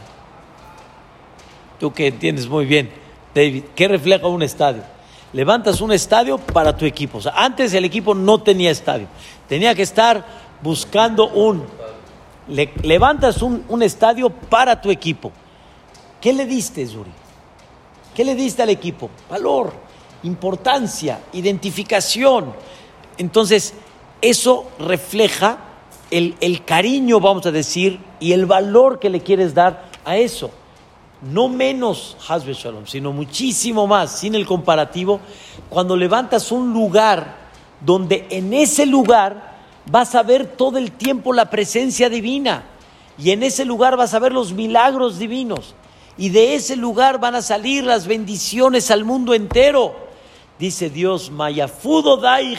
Tú 1.79 1.91
que 1.93 2.07
entiendes 2.07 2.47
muy 2.47 2.65
bien, 2.65 2.91
David, 3.33 3.63
¿qué 3.75 3.87
refleja 3.87 4.27
un 4.27 4.43
estadio? 4.43 4.83
Levantas 5.31 5.81
un 5.81 5.91
estadio 5.91 6.37
para 6.37 6.75
tu 6.75 6.85
equipo. 6.85 7.19
O 7.19 7.21
sea, 7.21 7.33
antes 7.35 7.73
el 7.73 7.85
equipo 7.85 8.13
no 8.13 8.41
tenía 8.41 8.71
estadio. 8.71 9.07
Tenía 9.47 9.73
que 9.75 9.83
estar 9.83 10.25
buscando 10.61 11.29
un... 11.29 11.65
levantas 12.83 13.41
un, 13.41 13.63
un 13.69 13.83
estadio 13.83 14.29
para 14.29 14.81
tu 14.81 14.89
equipo. 14.89 15.31
¿Qué 16.19 16.33
le 16.33 16.45
diste, 16.45 16.85
Zuri? 16.85 17.11
¿Qué 18.19 18.25
le 18.25 18.35
diste 18.35 18.61
al 18.61 18.67
equipo? 18.67 19.09
Valor, 19.29 19.71
importancia, 20.23 21.21
identificación. 21.31 22.51
Entonces, 23.17 23.73
eso 24.21 24.67
refleja 24.77 25.59
el, 26.11 26.35
el, 26.41 26.65
cariño, 26.65 27.21
vamos 27.21 27.45
a 27.45 27.51
decir, 27.53 27.97
y 28.19 28.33
el 28.33 28.45
valor 28.45 28.99
que 28.99 29.09
le 29.09 29.21
quieres 29.21 29.53
dar 29.53 29.85
a 30.03 30.17
eso. 30.17 30.51
No 31.21 31.47
menos 31.47 32.17
Hasbe 32.27 32.51
Shalom, 32.51 32.87
sino 32.87 33.13
muchísimo 33.13 33.87
más, 33.87 34.19
sin 34.19 34.35
el 34.35 34.45
comparativo, 34.45 35.21
cuando 35.69 35.95
levantas 35.95 36.51
un 36.51 36.73
lugar 36.73 37.37
donde 37.79 38.27
en 38.31 38.53
ese 38.53 38.85
lugar 38.85 39.59
vas 39.85 40.13
a 40.13 40.23
ver 40.23 40.45
todo 40.57 40.77
el 40.77 40.91
tiempo 40.91 41.31
la 41.31 41.49
presencia 41.49 42.09
divina 42.09 42.65
y 43.17 43.31
en 43.31 43.43
ese 43.43 43.63
lugar 43.63 43.95
vas 43.95 44.13
a 44.13 44.19
ver 44.19 44.33
los 44.33 44.51
milagros 44.51 45.19
divinos 45.19 45.73
y 46.19 46.27
de 46.27 46.53
ese 46.53 46.75
lugar 46.75 47.17
van 47.17 47.35
a 47.35 47.41
salir 47.41 47.85
las 47.85 48.05
bendiciones 48.05 48.91
al 48.91 49.05
mundo 49.05 49.33
entero. 49.33 49.95
Dice 50.59 50.89
Dios, 50.89 51.31
Mayafudo 51.31 52.17
dai 52.17 52.57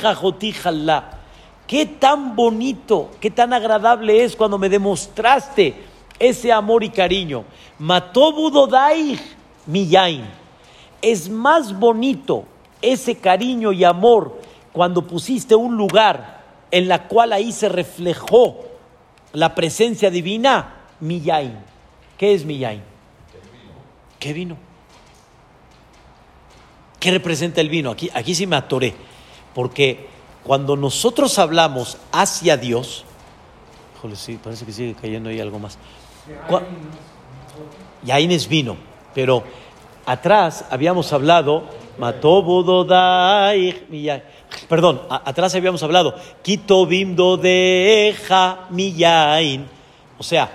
Qué 1.67 1.85
tan 1.85 2.35
bonito, 2.35 3.11
qué 3.21 3.31
tan 3.31 3.52
agradable 3.52 4.25
es 4.25 4.35
cuando 4.35 4.57
me 4.57 4.71
demostraste 4.71 5.75
ese 6.19 6.50
amor 6.50 6.83
y 6.85 6.88
cariño. 6.88 7.45
Mató 7.79 8.33
Budodai 8.33 9.21
Miyain. 9.66 10.25
Es 11.03 11.29
más 11.29 11.79
bonito 11.79 12.44
ese 12.81 13.18
cariño 13.18 13.73
y 13.73 13.85
amor 13.85 14.40
cuando 14.73 15.07
pusiste 15.07 15.55
un 15.55 15.77
lugar 15.77 16.44
en 16.70 16.88
la 16.88 17.07
cual 17.09 17.35
ahí 17.35 17.53
se 17.53 17.68
reflejó 17.68 18.64
la 19.35 19.55
presencia 19.55 20.11
divina, 20.11 20.77
Miyain. 21.01 21.59
¿Qué 22.16 22.33
es 22.33 22.46
Miyain? 22.46 22.89
¿Qué 24.20 24.33
vino? 24.35 24.56
¿Qué 27.00 27.11
representa 27.11 27.62
el 27.62 27.70
vino? 27.70 27.90
Aquí, 27.90 28.11
aquí 28.12 28.35
sí 28.35 28.46
me 28.46 28.56
atoré, 28.56 28.94
porque 29.54 30.06
cuando 30.44 30.76
nosotros 30.76 31.38
hablamos 31.38 31.96
hacia 32.12 32.59
Dios, 32.59 33.04
híjole, 33.96 34.16
sí, 34.16 34.38
parece 34.42 34.66
que 34.66 34.72
sigue 34.72 34.94
cayendo 34.94 35.30
ahí 35.30 35.40
algo 35.40 35.59
más. 35.59 35.78
Yain 38.04 38.30
es 38.30 38.46
vino, 38.46 38.76
pero 39.14 39.42
atrás 40.04 40.66
habíamos 40.70 41.12
hablado, 41.14 41.64
mató 41.98 42.44
perdón, 44.68 45.02
atrás 45.09 45.54
habíamos 45.54 45.83
hablado, 45.83 46.14
quito 46.42 46.85
bimdo 46.85 47.38
deja 47.38 48.66
miyain. 48.70 49.66
O 50.18 50.22
sea, 50.22 50.50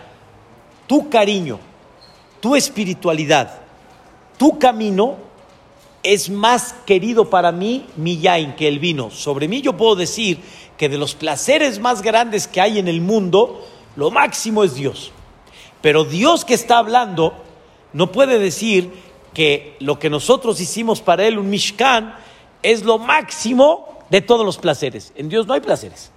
tu 0.86 1.10
cariño, 1.10 1.60
tu 2.46 2.56
espiritualidad, 2.56 3.60
tu 4.38 4.60
camino 4.60 5.16
es 6.04 6.30
más 6.30 6.76
querido 6.86 7.28
para 7.28 7.52
mí 7.52 7.88
mi 7.96 8.20
yain 8.20 8.56
que 8.56 8.68
el 8.68 8.78
vino. 8.78 9.10
Sobre 9.10 9.48
mí 9.48 9.64
yo 9.64 9.76
puedo 9.76 9.96
decir 9.96 10.42
que 10.78 10.88
de 10.88 11.00
los 11.00 11.16
placeres 11.16 11.80
más 11.80 12.04
grandes 12.04 12.48
que 12.48 12.62
hay 12.62 12.78
en 12.78 12.88
el 12.88 13.02
mundo, 13.02 13.66
lo 13.96 14.12
máximo 14.12 14.64
es 14.64 14.76
Dios. 14.76 15.12
Pero 15.82 16.04
Dios 16.04 16.46
que 16.46 16.54
está 16.54 16.78
hablando 16.78 17.34
no 17.94 18.12
puede 18.12 18.38
decir 18.38 18.92
que 19.34 19.76
lo 19.80 19.98
que 19.98 20.12
nosotros 20.12 20.62
hicimos 20.62 21.02
para 21.02 21.26
él, 21.26 21.40
un 21.40 21.50
Mishkan, 21.50 22.14
es 22.62 22.84
lo 22.84 23.00
máximo 23.00 24.04
de 24.12 24.22
todos 24.22 24.46
los 24.46 24.60
placeres. 24.60 25.14
En 25.16 25.30
Dios 25.30 25.48
no 25.48 25.56
hay 25.56 25.62
placeres. 25.62 26.12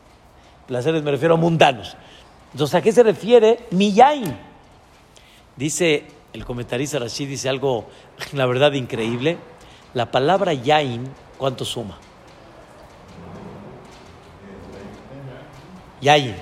Placeres 0.66 1.02
me 1.02 1.10
refiero 1.10 1.36
a 1.36 1.38
mundanos. 1.38 1.96
Entonces, 2.52 2.74
¿a 2.74 2.82
qué 2.82 2.92
se 2.92 3.02
refiere 3.02 3.60
mi 3.70 3.94
yain? 3.94 4.36
Dice 5.56 6.17
el 6.32 6.44
comentarista 6.44 6.98
Rashid, 6.98 7.28
dice 7.28 7.48
algo, 7.48 7.86
la 8.32 8.46
verdad, 8.46 8.72
increíble 8.72 9.38
la 9.94 10.10
palabra 10.10 10.52
yain, 10.52 11.08
¿cuánto 11.38 11.64
suma? 11.64 11.98
Yain. 16.00 16.34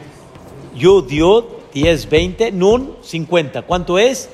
Yud, 0.74 1.08
Yud, 1.08 1.44
10, 1.72 2.10
20, 2.10 2.52
Nun, 2.52 2.96
50. 3.02 3.62
¿Cuánto 3.62 3.98
es? 3.98 4.28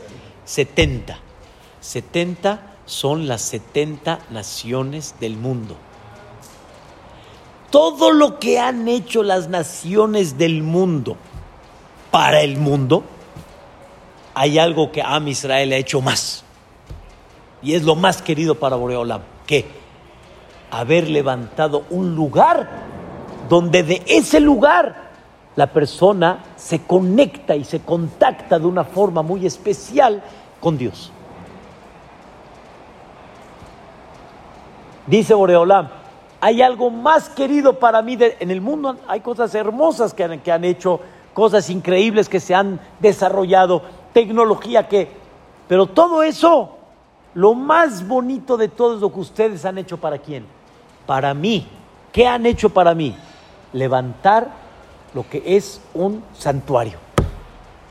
70. 0.44 1.18
70 1.80 2.76
son 2.86 3.28
las 3.28 3.42
70 3.42 4.20
naciones 4.30 5.14
del 5.20 5.36
mundo. 5.36 5.76
Todo 7.70 8.12
lo 8.12 8.38
que 8.38 8.58
han 8.58 8.88
hecho 8.88 9.22
las 9.22 9.48
naciones 9.48 10.36
del 10.36 10.62
mundo 10.62 11.16
para 12.10 12.42
el 12.42 12.58
mundo, 12.58 13.04
hay 14.34 14.58
algo 14.58 14.92
que 14.92 15.02
Am 15.02 15.28
Israel 15.28 15.72
ha 15.72 15.76
hecho 15.76 16.00
más. 16.00 16.44
Y 17.62 17.74
es 17.74 17.82
lo 17.82 17.94
más 17.94 18.22
querido 18.22 18.56
para 18.56 18.76
Boreolam. 18.76 19.22
¿Qué? 19.46 19.66
Haber 20.70 21.08
levantado 21.08 21.84
un 21.90 22.14
lugar 22.14 22.68
donde 23.48 23.82
de 23.82 24.02
ese 24.06 24.40
lugar 24.40 25.12
la 25.54 25.66
persona 25.66 26.44
se 26.56 26.82
conecta 26.82 27.54
y 27.54 27.64
se 27.64 27.80
contacta 27.80 28.58
de 28.58 28.66
una 28.66 28.84
forma 28.84 29.22
muy 29.22 29.46
especial 29.46 30.22
con 30.60 30.78
Dios. 30.78 31.12
Dice 35.06 35.34
Boreolam, 35.34 35.88
hay 36.40 36.62
algo 36.62 36.90
más 36.90 37.28
querido 37.28 37.78
para 37.78 38.02
mí 38.02 38.16
en 38.18 38.50
el 38.50 38.60
mundo, 38.60 38.96
hay 39.06 39.20
cosas 39.20 39.54
hermosas 39.54 40.14
que 40.14 40.24
han, 40.24 40.40
que 40.40 40.52
han 40.52 40.64
hecho, 40.64 41.00
cosas 41.34 41.68
increíbles 41.70 42.28
que 42.28 42.40
se 42.40 42.54
han 42.54 42.80
desarrollado, 43.00 43.82
tecnología 44.12 44.88
que, 44.88 45.08
pero 45.68 45.86
todo 45.86 46.22
eso 46.22 46.78
lo 47.34 47.54
más 47.54 48.06
bonito 48.06 48.56
de 48.56 48.68
todo 48.68 48.94
es 48.94 49.00
lo 49.00 49.12
que 49.12 49.20
ustedes 49.20 49.64
han 49.64 49.78
hecho 49.78 49.96
para 49.96 50.18
quién? 50.18 50.44
Para 51.06 51.32
mí. 51.34 51.66
¿Qué 52.12 52.26
han 52.26 52.44
hecho 52.44 52.68
para 52.68 52.94
mí? 52.94 53.16
Levantar 53.72 54.52
lo 55.14 55.28
que 55.28 55.42
es 55.56 55.80
un 55.94 56.22
santuario. 56.36 56.98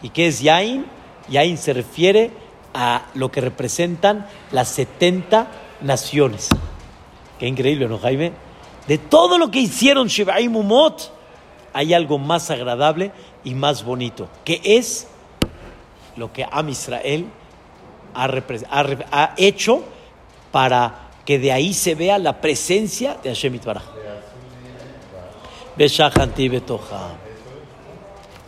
¿Y 0.01 0.10
qué 0.10 0.27
es 0.27 0.41
Yain? 0.41 0.86
Yain 1.27 1.57
se 1.57 1.73
refiere 1.73 2.31
a 2.73 3.03
lo 3.15 3.31
que 3.31 3.41
representan 3.41 4.27
las 4.51 4.69
70 4.69 5.47
naciones. 5.81 6.49
Qué 7.39 7.47
increíble, 7.47 7.88
¿no, 7.88 7.97
Jaime? 7.97 8.34
De 8.88 8.97
todo 8.97 9.38
lo 9.38 9.49
que 9.49 9.60
hicieron 9.60 10.07
Shiva 10.07 10.39
y 10.39 10.49
Mumot, 10.49 11.12
hay 11.73 11.93
algo 11.93 12.17
más 12.17 12.51
agradable 12.51 13.12
y 13.43 13.55
más 13.55 13.84
bonito, 13.84 14.27
que 14.43 14.62
es 14.63 15.07
lo 16.21 16.31
que 16.31 16.45
Am 16.49 16.69
Israel 16.69 17.25
ha, 18.13 19.34
hecho 19.38 19.84
para 20.51 21.10
que 21.25 21.39
de 21.39 21.51
ahí 21.51 21.73
se 21.73 21.95
vea 21.95 22.19
la 22.19 22.39
presencia 22.39 23.17
de 23.23 23.29
Hashem 23.29 23.55
Itbaraj. 23.55 23.84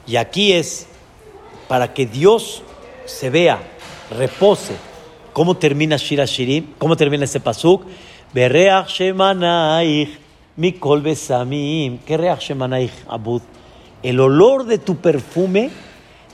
Y 0.06 0.16
aquí 0.18 0.54
es 0.54 0.86
para 1.68 1.94
que 1.94 2.06
Dios 2.06 2.62
se 3.06 3.32
vea, 3.32 3.60
repose. 4.12 4.76
¿Cómo 5.34 5.58
termina 5.58 5.98
Shira 5.98 6.26
Shirim? 6.26 6.76
¿Cómo 6.78 6.96
termina 6.96 7.24
este 7.24 7.40
pasuk? 7.40 7.86
Mikol 10.56 11.02
besamim. 11.02 11.98
¿Qué 12.06 12.36
abud? 13.10 13.42
El 14.04 14.20
olor 14.20 14.66
de 14.66 14.78
tu 14.78 14.98
perfume, 14.98 15.72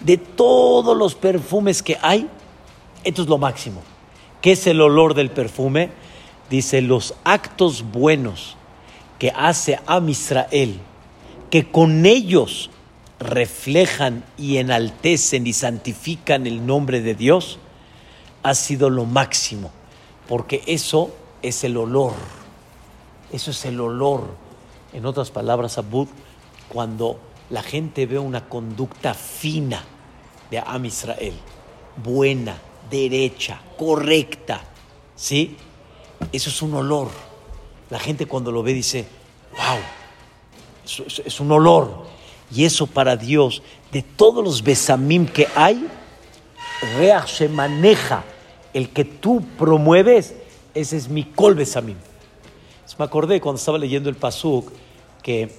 de 0.02 0.18
todos 0.18 0.96
los 0.96 1.16
perfumes 1.16 1.84
que 1.84 1.98
hay, 2.02 2.28
esto 3.04 3.22
es 3.22 3.28
lo 3.28 3.38
máximo. 3.38 3.82
¿Qué 4.42 4.54
es 4.54 4.68
el 4.68 4.82
olor 4.82 5.14
del 5.14 5.32
perfume? 5.32 5.92
Dice, 6.50 6.82
los 6.82 7.16
actos 7.24 7.84
buenos 7.92 8.56
que 9.18 9.32
hace 9.36 9.80
a 9.86 10.02
Israel, 10.08 10.80
que 11.50 11.70
con 11.70 12.06
ellos 12.06 12.70
reflejan 13.20 14.24
y 14.38 14.58
enaltecen 14.58 15.46
y 15.46 15.54
santifican 15.54 16.48
el 16.48 16.66
nombre 16.66 17.02
de 17.02 17.16
Dios, 17.16 17.60
ha 18.44 18.54
sido 18.54 18.90
lo 18.90 19.06
máximo, 19.06 19.72
porque 20.28 20.64
eso 20.66 21.12
es 21.42 21.64
el 21.66 21.76
olor, 21.76 22.14
eso 23.32 23.52
es 23.52 23.66
el 23.66 23.80
olor. 23.82 24.24
En 24.94 25.06
otras 25.06 25.30
palabras, 25.32 25.78
Abud, 25.78 26.08
cuando 26.70 27.20
la 27.50 27.64
gente 27.64 28.06
ve 28.06 28.20
una 28.20 28.48
conducta 28.48 29.14
fina 29.14 29.84
de 30.52 30.60
Am 30.60 30.86
Israel, 30.86 31.34
buena, 32.04 32.58
derecha, 32.90 33.62
correcta, 33.78 34.62
¿sí? 35.16 35.58
Eso 36.32 36.50
es 36.50 36.62
un 36.62 36.74
olor. 36.76 37.10
La 37.90 38.00
gente 38.00 38.26
cuando 38.26 38.52
lo 38.52 38.62
ve 38.62 38.74
dice, 38.74 39.08
wow, 39.52 39.80
es, 41.26 41.40
un 41.40 41.52
olor. 41.52 42.06
Y 42.52 42.66
eso 42.66 42.88
para 42.88 43.16
Dios, 43.16 43.62
de 43.92 44.02
todos 44.02 44.44
los 44.44 44.64
besamim 44.64 45.26
que 45.26 45.48
hay, 45.56 45.88
Reach 46.98 47.28
se 47.28 47.50
maneja, 47.50 48.24
el 48.74 48.90
que 48.90 49.04
tú 49.06 49.44
promueves, 49.58 50.36
ese 50.74 50.98
es 50.98 51.10
mi 51.10 51.24
kol 51.24 51.56
besamim. 51.56 51.98
Me 52.98 53.06
acordé 53.06 53.40
cuando 53.40 53.60
estaba 53.60 53.78
leyendo 53.78 54.10
el 54.10 54.18
Pasuk 54.18 54.74
que 55.24 55.56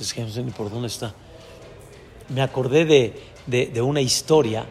es 0.00 0.14
que 0.14 0.22
no 0.22 0.28
sé 0.28 0.42
ni 0.42 0.50
por 0.50 0.70
dónde 0.70 0.88
está. 0.88 1.14
Me 2.28 2.42
acordé 2.42 2.84
de, 2.84 3.14
de, 3.46 3.82
una 3.82 4.00
historia 4.00 4.66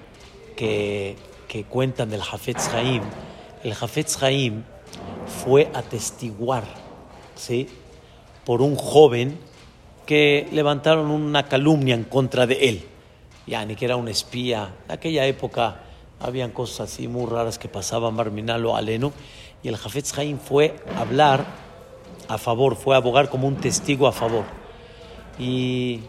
que, 0.55 1.15
que, 1.47 1.63
cuentan 1.63 2.09
del 2.09 2.21
Jafetz 2.21 2.73
Haim. 2.73 3.01
El 3.63 3.73
Jafetz 3.73 4.21
Haim 4.21 4.63
fue 5.43 5.69
a 5.73 5.81
testiguar 5.81 6.63
¿sí? 7.35 7.67
por 8.45 8.61
un 8.61 8.75
joven 8.75 9.39
que 10.05 10.47
levantaron 10.51 11.09
una 11.11 11.47
calumnia 11.47 11.95
en 11.95 12.03
contra 12.03 12.47
de 12.47 12.69
él. 12.69 12.85
Ya, 13.45 13.65
ni 13.65 13.75
que 13.75 13.85
era 13.85 13.95
un 13.95 14.07
espía. 14.07 14.75
En 14.85 14.91
aquella 14.91 15.25
época 15.25 15.81
habían 16.19 16.51
cosas 16.51 16.91
así 16.91 17.07
muy 17.07 17.25
raras 17.29 17.57
que 17.57 17.67
pasaban 17.67 18.13
Marminal 18.13 18.65
o 18.65 18.75
Aleno. 18.75 19.13
Y 19.63 19.67
el 19.67 19.77
Jafetz 19.77 20.17
Haim 20.17 20.37
fue 20.37 20.75
a 20.95 21.01
hablar 21.01 21.45
a 22.27 22.37
favor, 22.37 22.75
fue 22.75 22.95
a 22.95 22.99
abogar 22.99 23.29
como 23.29 23.47
un 23.47 23.55
testigo 23.55 24.07
a 24.07 24.11
favor. 24.11 24.45
Y 25.39 26.01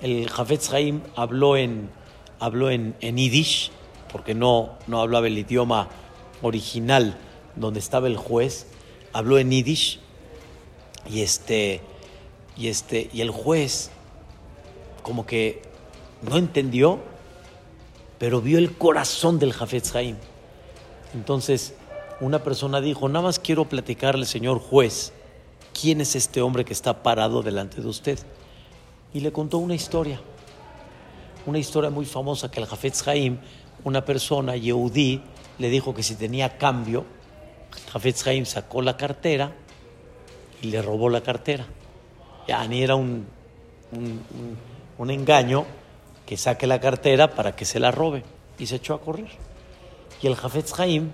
el 0.00 0.28
Jafetz 0.28 0.72
Haim 0.72 1.02
habló 1.14 1.56
en, 1.56 1.90
habló 2.38 2.70
en, 2.70 2.94
Yiddish, 3.00 3.70
porque 4.12 4.34
no, 4.34 4.78
no 4.86 5.00
hablaba 5.00 5.26
el 5.26 5.38
idioma 5.38 5.88
original 6.42 7.16
donde 7.56 7.80
estaba 7.80 8.06
el 8.06 8.16
juez, 8.16 8.66
habló 9.12 9.38
en 9.38 9.50
Yiddish 9.50 10.00
y 11.08 11.22
este, 11.22 11.80
y 12.56 12.68
este, 12.68 13.10
y 13.12 13.20
el 13.20 13.30
juez 13.30 13.90
como 15.02 15.26
que 15.26 15.62
no 16.22 16.36
entendió, 16.36 16.98
pero 18.18 18.40
vio 18.40 18.58
el 18.58 18.76
corazón 18.76 19.38
del 19.38 19.52
Jafetz 19.52 19.94
Haim. 19.94 20.16
Entonces, 21.14 21.74
una 22.20 22.44
persona 22.44 22.80
dijo, 22.80 23.08
nada 23.08 23.24
más 23.24 23.38
quiero 23.38 23.68
platicarle, 23.68 24.26
señor 24.26 24.58
juez, 24.58 25.12
quién 25.80 26.00
es 26.00 26.14
este 26.14 26.42
hombre 26.42 26.64
que 26.64 26.72
está 26.72 27.02
parado 27.02 27.42
delante 27.42 27.80
de 27.80 27.88
usted. 27.88 28.18
Y 29.14 29.20
le 29.20 29.32
contó 29.32 29.58
una 29.58 29.74
historia, 29.74 30.20
una 31.46 31.58
historia 31.58 31.90
muy 31.90 32.04
famosa 32.04 32.50
que 32.50 32.60
el 32.60 32.66
Jafetz 32.66 33.06
Haim, 33.08 33.38
una 33.84 34.04
persona, 34.04 34.56
Yehudí, 34.56 35.22
le 35.58 35.70
dijo 35.70 35.94
que 35.94 36.02
si 36.02 36.16
tenía 36.16 36.58
cambio, 36.58 37.04
Jafetz 37.92 38.26
Haim 38.26 38.44
sacó 38.44 38.82
la 38.82 38.96
cartera 38.96 39.52
y 40.62 40.68
le 40.68 40.82
robó 40.82 41.08
la 41.08 41.22
cartera. 41.22 41.66
Ya 42.46 42.66
ni 42.66 42.82
era 42.82 42.94
un, 42.94 43.26
un, 44.98 45.10
engaño 45.10 45.64
que 46.26 46.36
saque 46.36 46.66
la 46.66 46.80
cartera 46.80 47.34
para 47.34 47.56
que 47.56 47.64
se 47.64 47.80
la 47.80 47.90
robe. 47.90 48.22
Y 48.58 48.66
se 48.66 48.76
echó 48.76 48.94
a 48.94 49.00
correr. 49.00 49.30
Y 50.20 50.26
el 50.26 50.36
Jafetz 50.36 50.78
Haim 50.78 51.12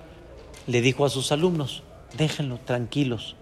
le 0.67 0.81
dijo 0.81 1.05
a 1.05 1.11
sus 1.11 1.31
alumnos, 1.31 1.85
déjenlo 2.17 2.59
tranquilos. 2.59 3.37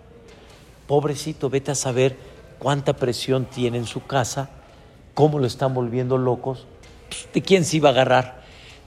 Pobrecito, 0.87 1.51
vete 1.51 1.71
a 1.71 1.75
saber 1.75 2.17
cuánta 2.59 2.95
presión 2.95 3.47
tiene 3.47 3.79
en 3.79 3.87
su 3.87 4.07
casa, 4.07 4.51
cómo 5.15 5.39
lo 5.39 5.47
están 5.47 5.75
volviendo 5.75 6.19
locos. 6.19 6.67
¿De 7.33 7.43
quién 7.43 7.65
se 7.65 7.77
iba 7.77 7.89
a 7.91 7.93
agarrar? 7.93 8.43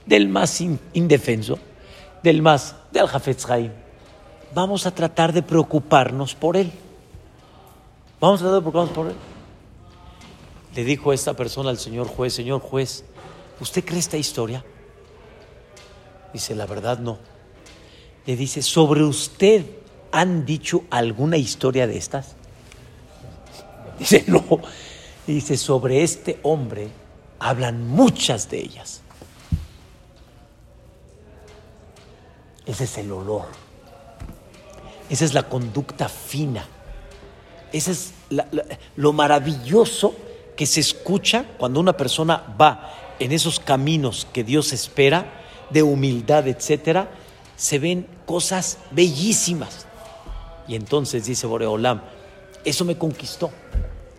Del 0.06 0.28
más 0.28 0.60
indefenso, 0.60 1.58
del 2.22 2.42
más, 2.42 2.76
del 2.92 3.06
Jafetz 3.06 3.48
Haim 3.50 3.72
vamos 4.54 4.86
a 4.86 4.90
tratar 4.94 5.32
de 5.32 5.42
preocuparnos 5.42 6.34
por 6.34 6.56
él. 6.56 6.72
Vamos 8.20 8.40
a 8.40 8.44
tratar 8.44 8.56
de 8.56 8.60
preocuparnos 8.62 8.94
por 8.94 9.06
él. 9.08 9.16
Le 10.74 10.84
dijo 10.84 11.12
esta 11.12 11.34
persona 11.34 11.70
al 11.70 11.78
señor 11.78 12.06
juez, 12.06 12.34
señor 12.34 12.60
juez, 12.60 13.04
¿usted 13.60 13.84
cree 13.84 13.98
esta 13.98 14.16
historia? 14.16 14.64
Dice, 16.32 16.54
la 16.54 16.66
verdad 16.66 16.98
no. 16.98 17.18
Le 18.26 18.36
dice, 18.36 18.62
¿sobre 18.62 19.02
usted 19.02 19.64
han 20.12 20.46
dicho 20.46 20.84
alguna 20.90 21.36
historia 21.36 21.86
de 21.86 21.98
estas? 21.98 22.34
Dice, 23.98 24.24
no. 24.28 24.44
Dice, 25.26 25.56
sobre 25.56 26.02
este 26.02 26.38
hombre 26.42 26.88
hablan 27.38 27.86
muchas 27.86 28.50
de 28.50 28.58
ellas. 28.60 29.02
Ese 32.64 32.84
es 32.84 32.98
el 32.98 33.12
olor. 33.12 33.46
Esa 35.10 35.24
es 35.24 35.34
la 35.34 35.48
conducta 35.48 36.08
fina. 36.08 36.66
Ese 37.72 37.92
es 37.92 38.12
lo 38.96 39.12
maravilloso 39.12 40.14
que 40.56 40.66
se 40.66 40.80
escucha 40.80 41.44
cuando 41.58 41.80
una 41.80 41.96
persona 41.96 42.54
va 42.60 42.94
en 43.18 43.32
esos 43.32 43.60
caminos 43.60 44.26
que 44.32 44.44
Dios 44.44 44.72
espera, 44.72 45.32
de 45.70 45.82
humildad, 45.82 46.48
etcétera, 46.48 47.10
se 47.56 47.78
ven 47.78 48.06
cosas 48.26 48.78
bellísimas. 48.90 49.87
Y 50.68 50.76
entonces 50.76 51.24
dice 51.24 51.46
Boreolam, 51.46 52.02
eso 52.64 52.84
me 52.84 52.96
conquistó. 52.96 53.50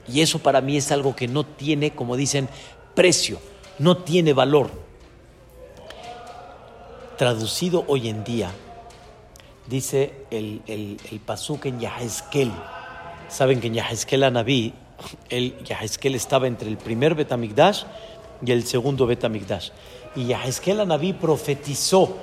Y 0.08 0.22
eso 0.22 0.40
para 0.40 0.60
mí 0.60 0.76
es 0.76 0.92
algo 0.92 1.16
que 1.16 1.28
no 1.28 1.46
tiene, 1.46 1.92
como 1.92 2.18
dicen, 2.18 2.50
precio, 2.96 3.40
no 3.78 3.98
tiene 3.98 4.34
valor. 4.34 4.72
Traducido 7.18 7.86
hoy 7.88 8.10
en 8.10 8.24
día, 8.24 8.52
dice 9.68 10.14
el, 10.32 10.62
el, 10.66 10.98
el 11.12 11.20
pasuk 11.20 11.66
en 11.66 11.80
Yahezkel. 11.80 12.52
Saben 13.28 13.60
que 13.62 13.68
en 13.68 13.76
Yahezkel 13.76 14.24
Anabí, 14.24 14.74
el 15.30 15.64
Yahezkel 15.64 16.16
estaba 16.16 16.48
entre 16.48 16.70
el 16.70 16.78
primer 16.78 17.14
Betamigdash 17.14 17.84
y 18.44 18.52
el 18.52 18.66
segundo 18.66 19.06
Betamigdash. 19.06 19.70
Y 20.16 20.26
Yahezkel 20.26 20.80
Anabí 20.80 21.14
profetizó 21.14 22.18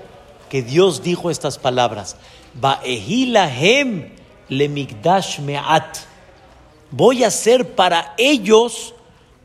que 0.48 0.62
Dios 0.62 1.02
dijo 1.02 1.30
estas 1.30 1.58
palabras: 1.58 2.16
Baehilahem 2.54 4.12
le 4.48 4.68
migdash 4.68 5.40
me'at. 5.40 5.98
Voy 6.90 7.24
a 7.24 7.28
hacer 7.28 7.74
para 7.74 8.14
ellos 8.16 8.94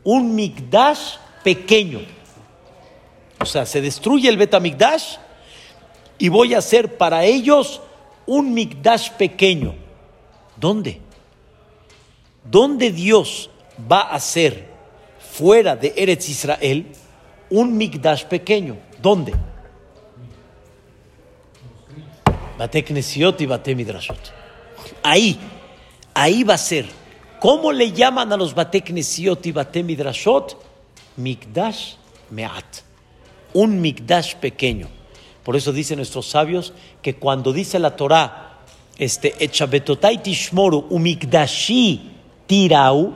un 0.04 0.34
migdash 0.34 1.16
pequeño. 1.42 2.00
O 3.40 3.46
sea, 3.46 3.66
se 3.66 3.80
destruye 3.80 4.28
el 4.28 4.36
Betamigdash 4.36 5.16
y 6.18 6.28
voy 6.28 6.54
a 6.54 6.58
hacer 6.58 6.96
para 6.96 7.24
ellos 7.24 7.80
un 8.26 8.54
Migdash 8.54 9.10
pequeño. 9.10 9.74
¿Dónde? 10.56 11.00
¿Dónde 12.44 12.92
Dios 12.92 13.50
va 13.90 14.02
a 14.02 14.14
hacer 14.14 14.68
fuera 15.18 15.74
de 15.74 15.92
Eretz 15.96 16.28
Israel 16.28 16.86
un 17.50 17.76
Migdash 17.76 18.24
pequeño? 18.26 18.76
¿Dónde? 19.00 19.32
Bate 22.62 22.84
y 23.38 23.46
Bate 23.46 23.74
Midrashot. 23.74 24.32
Ahí, 25.02 25.36
ahí 26.14 26.44
va 26.44 26.54
a 26.54 26.58
ser. 26.58 26.86
¿Cómo 27.40 27.72
le 27.72 27.90
llaman 27.90 28.32
a 28.32 28.36
los 28.36 28.54
Bate 28.54 28.84
y 28.86 29.52
Bate 29.52 29.82
Midrashot? 29.82 30.56
Migdash 31.16 31.94
Meat. 32.30 32.64
Un 33.54 33.80
Migdash 33.80 34.36
pequeño. 34.36 34.86
Por 35.42 35.56
eso 35.56 35.72
dicen 35.72 35.96
nuestros 35.96 36.28
sabios 36.28 36.72
que 37.02 37.16
cuando 37.16 37.52
dice 37.52 37.80
la 37.80 37.96
Torah, 37.96 38.60
este, 38.96 39.34
tishmoru 40.22 40.86
umikdashi 40.88 42.12
tirau, 42.46 43.12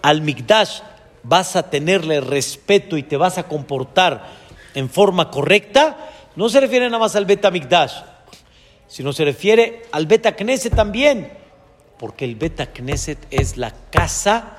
al 0.00 0.20
Mikdash 0.22 0.82
vas 1.24 1.56
a 1.56 1.68
tenerle 1.70 2.20
respeto 2.20 2.96
y 2.96 3.02
te 3.02 3.16
vas 3.16 3.36
a 3.36 3.48
comportar 3.48 4.30
en 4.74 4.88
forma 4.88 5.28
correcta, 5.28 5.96
no 6.36 6.48
se 6.48 6.60
refiere 6.60 6.86
nada 6.86 7.00
más 7.00 7.16
al 7.16 7.24
Bet 7.24 7.50
Mikdash, 7.50 7.94
sino 8.88 9.12
se 9.12 9.24
refiere 9.24 9.82
al 9.92 10.06
Bet 10.06 10.36
Knesset 10.36 10.74
también, 10.74 11.32
porque 11.98 12.24
el 12.24 12.36
Bet 12.36 12.72
Knesset 12.72 13.18
es 13.30 13.56
la 13.56 13.72
casa 13.90 14.58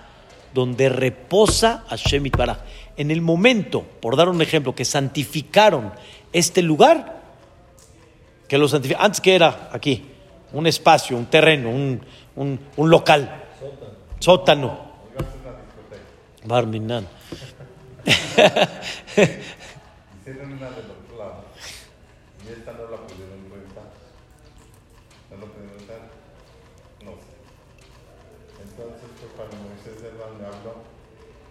donde 0.53 0.89
reposa 0.89 1.85
Hashem 1.89 2.25
Itbaraj. 2.25 2.59
En 2.95 3.11
el 3.11 3.21
momento, 3.21 3.85
por 4.01 4.15
dar 4.15 4.29
un 4.29 4.41
ejemplo, 4.41 4.73
que 4.73 4.85
santificaron 4.85 5.93
este 6.33 6.61
lugar, 6.61 7.21
que 8.47 8.57
lo 8.57 8.67
santificaron, 8.67 9.05
antes 9.05 9.21
que 9.21 9.35
era 9.35 9.69
aquí, 9.71 10.03
un 10.53 10.65
espacio, 10.65 11.17
un 11.17 11.27
terreno, 11.27 11.69
un, 11.69 12.01
un, 12.35 12.89
local, 12.89 13.45
sótano. 14.19 14.87
Barminan. 16.45 17.05
Una 17.05 18.07
esta 22.57 22.71
rentar. 22.71 23.87
¿No 25.29 25.37
lo 25.37 25.45
pudieron 25.47 25.77
rentar? 25.79 26.01
No 27.03 27.11
sé. 27.11 27.35
Entonces 28.63 29.09
fue 29.19 29.26
cuando 29.37 29.55
Moisés 29.55 30.01
Herman 30.01 30.41
me 30.41 30.47
habló. 30.47 30.81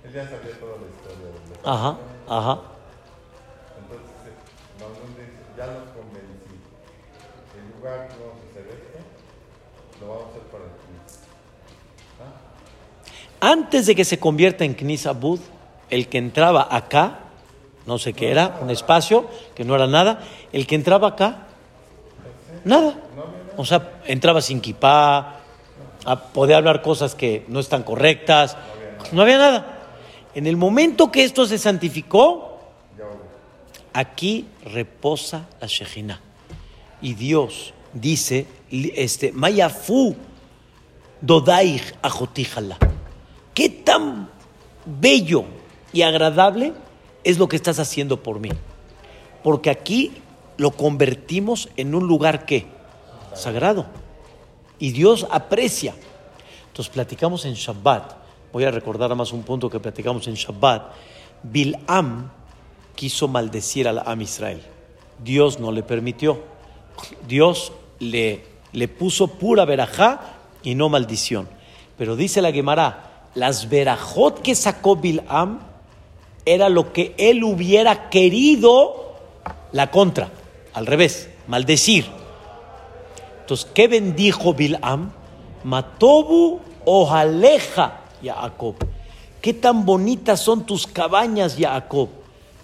Él 0.02 0.12
ya 0.12 0.24
sabía 0.24 0.58
toda 0.58 0.74
la 0.82 0.86
historia 0.90 1.26
del 1.30 1.38
lugar. 1.46 1.60
Ajá, 1.64 1.96
ajá. 2.28 2.60
Entonces, 3.78 4.34
Manuel 4.82 5.14
dice, 5.14 5.42
ya 5.56 5.66
los 5.66 5.88
convencí. 5.94 6.58
El 7.54 7.78
lugar 7.78 8.08
que 8.08 8.14
vamos 8.18 8.42
a 8.42 8.50
hacer 8.50 8.66
esto, 8.74 8.98
lo 10.00 10.08
vamos 10.08 10.26
a 10.26 10.30
hacer 10.30 10.42
para 10.50 10.64
el 10.64 10.70
Cristo. 10.70 11.26
Antes 13.40 13.86
de 13.86 13.94
que 13.94 14.04
se 14.04 14.18
convierta 14.18 14.64
en 14.64 14.74
Knis 14.74 15.06
Abud, 15.06 15.40
el 15.88 16.08
que 16.08 16.18
entraba 16.18 16.66
acá, 16.68 17.20
no 17.86 17.98
sé 17.98 18.12
qué 18.12 18.30
era, 18.32 18.58
un 18.60 18.70
espacio 18.70 19.28
que 19.54 19.64
no 19.64 19.76
era 19.76 19.86
nada, 19.86 20.20
el 20.52 20.66
que 20.66 20.74
entraba 20.74 21.08
acá, 21.08 21.46
nada. 22.64 22.94
O 23.56 23.64
sea, 23.64 24.00
entraba 24.06 24.40
sin 24.40 24.60
kipá, 24.60 25.40
podía 26.32 26.56
hablar 26.56 26.82
cosas 26.82 27.14
que 27.14 27.44
no 27.48 27.60
están 27.60 27.82
correctas, 27.82 28.56
no 29.12 29.22
había 29.22 29.38
nada. 29.38 29.72
En 30.34 30.46
el 30.46 30.56
momento 30.56 31.10
que 31.10 31.24
esto 31.24 31.46
se 31.46 31.58
santificó, 31.58 32.60
aquí 33.92 34.46
reposa 34.64 35.48
la 35.60 35.66
Shejina. 35.66 36.20
Y 37.00 37.14
Dios 37.14 37.72
dice, 37.92 38.46
este, 38.70 39.32
Mayafu 39.32 40.14
Dodaich 41.20 41.94
Ajotíjala. 42.02 42.76
¿Qué 43.54 43.70
tan 43.70 44.28
bello 44.84 45.44
y 45.92 46.02
agradable 46.02 46.74
es 47.24 47.38
lo 47.38 47.48
que 47.48 47.56
estás 47.56 47.78
haciendo 47.78 48.22
por 48.22 48.38
mí? 48.38 48.50
Porque 49.42 49.70
aquí 49.70 50.12
lo 50.58 50.72
convertimos 50.72 51.70
en 51.76 51.94
un 51.94 52.06
lugar 52.06 52.44
que 52.44 52.66
sagrado. 53.34 53.86
Y 54.78 54.90
Dios 54.92 55.26
aprecia. 55.30 55.94
Entonces 56.68 56.92
platicamos 56.92 57.44
en 57.44 57.54
Shabbat. 57.54 58.12
Voy 58.52 58.64
a 58.64 58.70
recordar 58.70 59.14
más 59.14 59.32
un 59.32 59.42
punto 59.42 59.70
que 59.70 59.80
platicamos 59.80 60.26
en 60.28 60.34
Shabbat. 60.34 60.92
Bil'am 61.42 62.30
quiso 62.94 63.28
maldecir 63.28 63.88
al 63.88 64.02
Am 64.04 64.20
Israel. 64.20 64.62
Dios 65.22 65.58
no 65.58 65.72
le 65.72 65.82
permitió. 65.82 66.42
Dios 67.26 67.72
le, 67.98 68.44
le 68.72 68.88
puso 68.88 69.28
pura 69.28 69.64
verajá 69.64 70.36
y 70.62 70.74
no 70.74 70.88
maldición. 70.88 71.48
Pero 71.96 72.16
dice 72.16 72.42
la 72.42 72.52
Gemara, 72.52 73.28
las 73.34 73.68
verajot 73.68 74.42
que 74.42 74.54
sacó 74.54 74.96
Bil'am 74.96 75.60
era 76.44 76.68
lo 76.68 76.92
que 76.92 77.14
él 77.18 77.42
hubiera 77.44 78.08
querido 78.08 79.14
la 79.72 79.90
contra, 79.90 80.30
al 80.72 80.86
revés, 80.86 81.28
maldecir. 81.48 82.06
Entonces, 83.46 83.70
¿qué 83.72 83.86
bendijo 83.86 84.54
Bil'am? 84.54 85.12
Matobu 85.62 86.58
ojaleja, 86.84 88.00
Jacob. 88.20 88.74
¿Qué 89.40 89.54
tan 89.54 89.86
bonitas 89.86 90.40
son 90.40 90.66
tus 90.66 90.84
cabañas, 90.84 91.54
Jacob? 91.56 92.08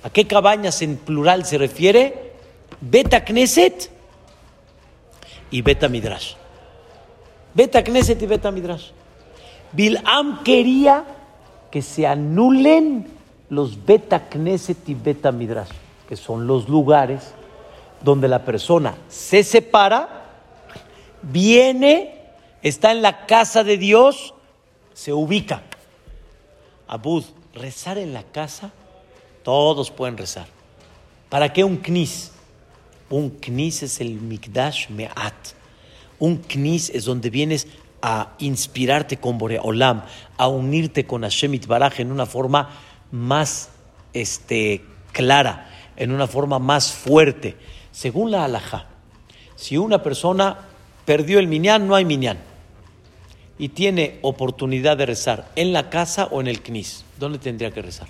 ¿A 0.02 0.10
qué 0.10 0.26
cabañas 0.26 0.82
en 0.82 0.96
plural 0.96 1.44
se 1.44 1.56
refiere? 1.56 2.32
Beta 2.80 3.24
Knesset 3.24 3.92
y 5.52 5.62
Beta 5.62 5.88
Midrash. 5.88 6.34
Beta 7.54 7.84
Knesset 7.84 8.20
y 8.20 8.26
Beta 8.26 8.50
Midrash. 8.50 8.88
Bil'am 9.70 10.42
quería 10.42 11.04
que 11.70 11.80
se 11.80 12.08
anulen 12.08 13.06
los 13.50 13.86
Beta 13.86 14.28
Knesset 14.28 14.88
y 14.88 14.94
Beta 14.94 15.30
Midrash, 15.30 15.70
que 16.08 16.16
son 16.16 16.48
los 16.48 16.68
lugares 16.68 17.34
donde 18.02 18.26
la 18.26 18.44
persona 18.44 18.96
se 19.08 19.44
separa, 19.44 20.21
viene, 21.22 22.14
está 22.62 22.92
en 22.92 23.02
la 23.02 23.26
casa 23.26 23.64
de 23.64 23.78
Dios, 23.78 24.34
se 24.94 25.12
ubica. 25.12 25.62
Abud, 26.86 27.24
rezar 27.54 27.98
en 27.98 28.12
la 28.12 28.22
casa, 28.22 28.72
todos 29.42 29.90
pueden 29.90 30.16
rezar. 30.16 30.46
¿Para 31.28 31.52
qué 31.52 31.64
un 31.64 31.78
knis? 31.78 32.32
Un 33.08 33.30
knis 33.30 33.82
es 33.82 34.00
el 34.00 34.20
mikdash 34.20 34.88
me'at. 34.90 35.34
Un 36.18 36.38
knis 36.38 36.90
es 36.90 37.04
donde 37.04 37.30
vienes 37.30 37.66
a 38.02 38.34
inspirarte 38.38 39.16
con 39.16 39.38
Boreolam, 39.38 40.02
a 40.36 40.48
unirte 40.48 41.06
con 41.06 41.22
Hashem 41.22 41.54
Itbaraj 41.54 42.00
en 42.00 42.10
una 42.10 42.26
forma 42.26 42.70
más 43.10 43.70
este, 44.12 44.84
clara, 45.12 45.70
en 45.96 46.12
una 46.12 46.26
forma 46.26 46.58
más 46.58 46.92
fuerte. 46.92 47.56
Según 47.92 48.30
la 48.30 48.44
halajá, 48.44 48.86
si 49.56 49.76
una 49.76 50.02
persona 50.02 50.58
perdió 51.04 51.38
el 51.38 51.48
minyan, 51.48 51.86
no 51.86 51.94
hay 51.94 52.04
minyan, 52.04 52.38
y 53.58 53.68
tiene 53.70 54.18
oportunidad 54.22 54.96
de 54.96 55.06
rezar 55.06 55.50
en 55.56 55.72
la 55.72 55.90
casa 55.90 56.26
o 56.26 56.40
en 56.40 56.48
el 56.48 56.62
knis, 56.62 57.04
¿dónde 57.18 57.38
tendría 57.38 57.70
que 57.70 57.82
rezar? 57.82 58.08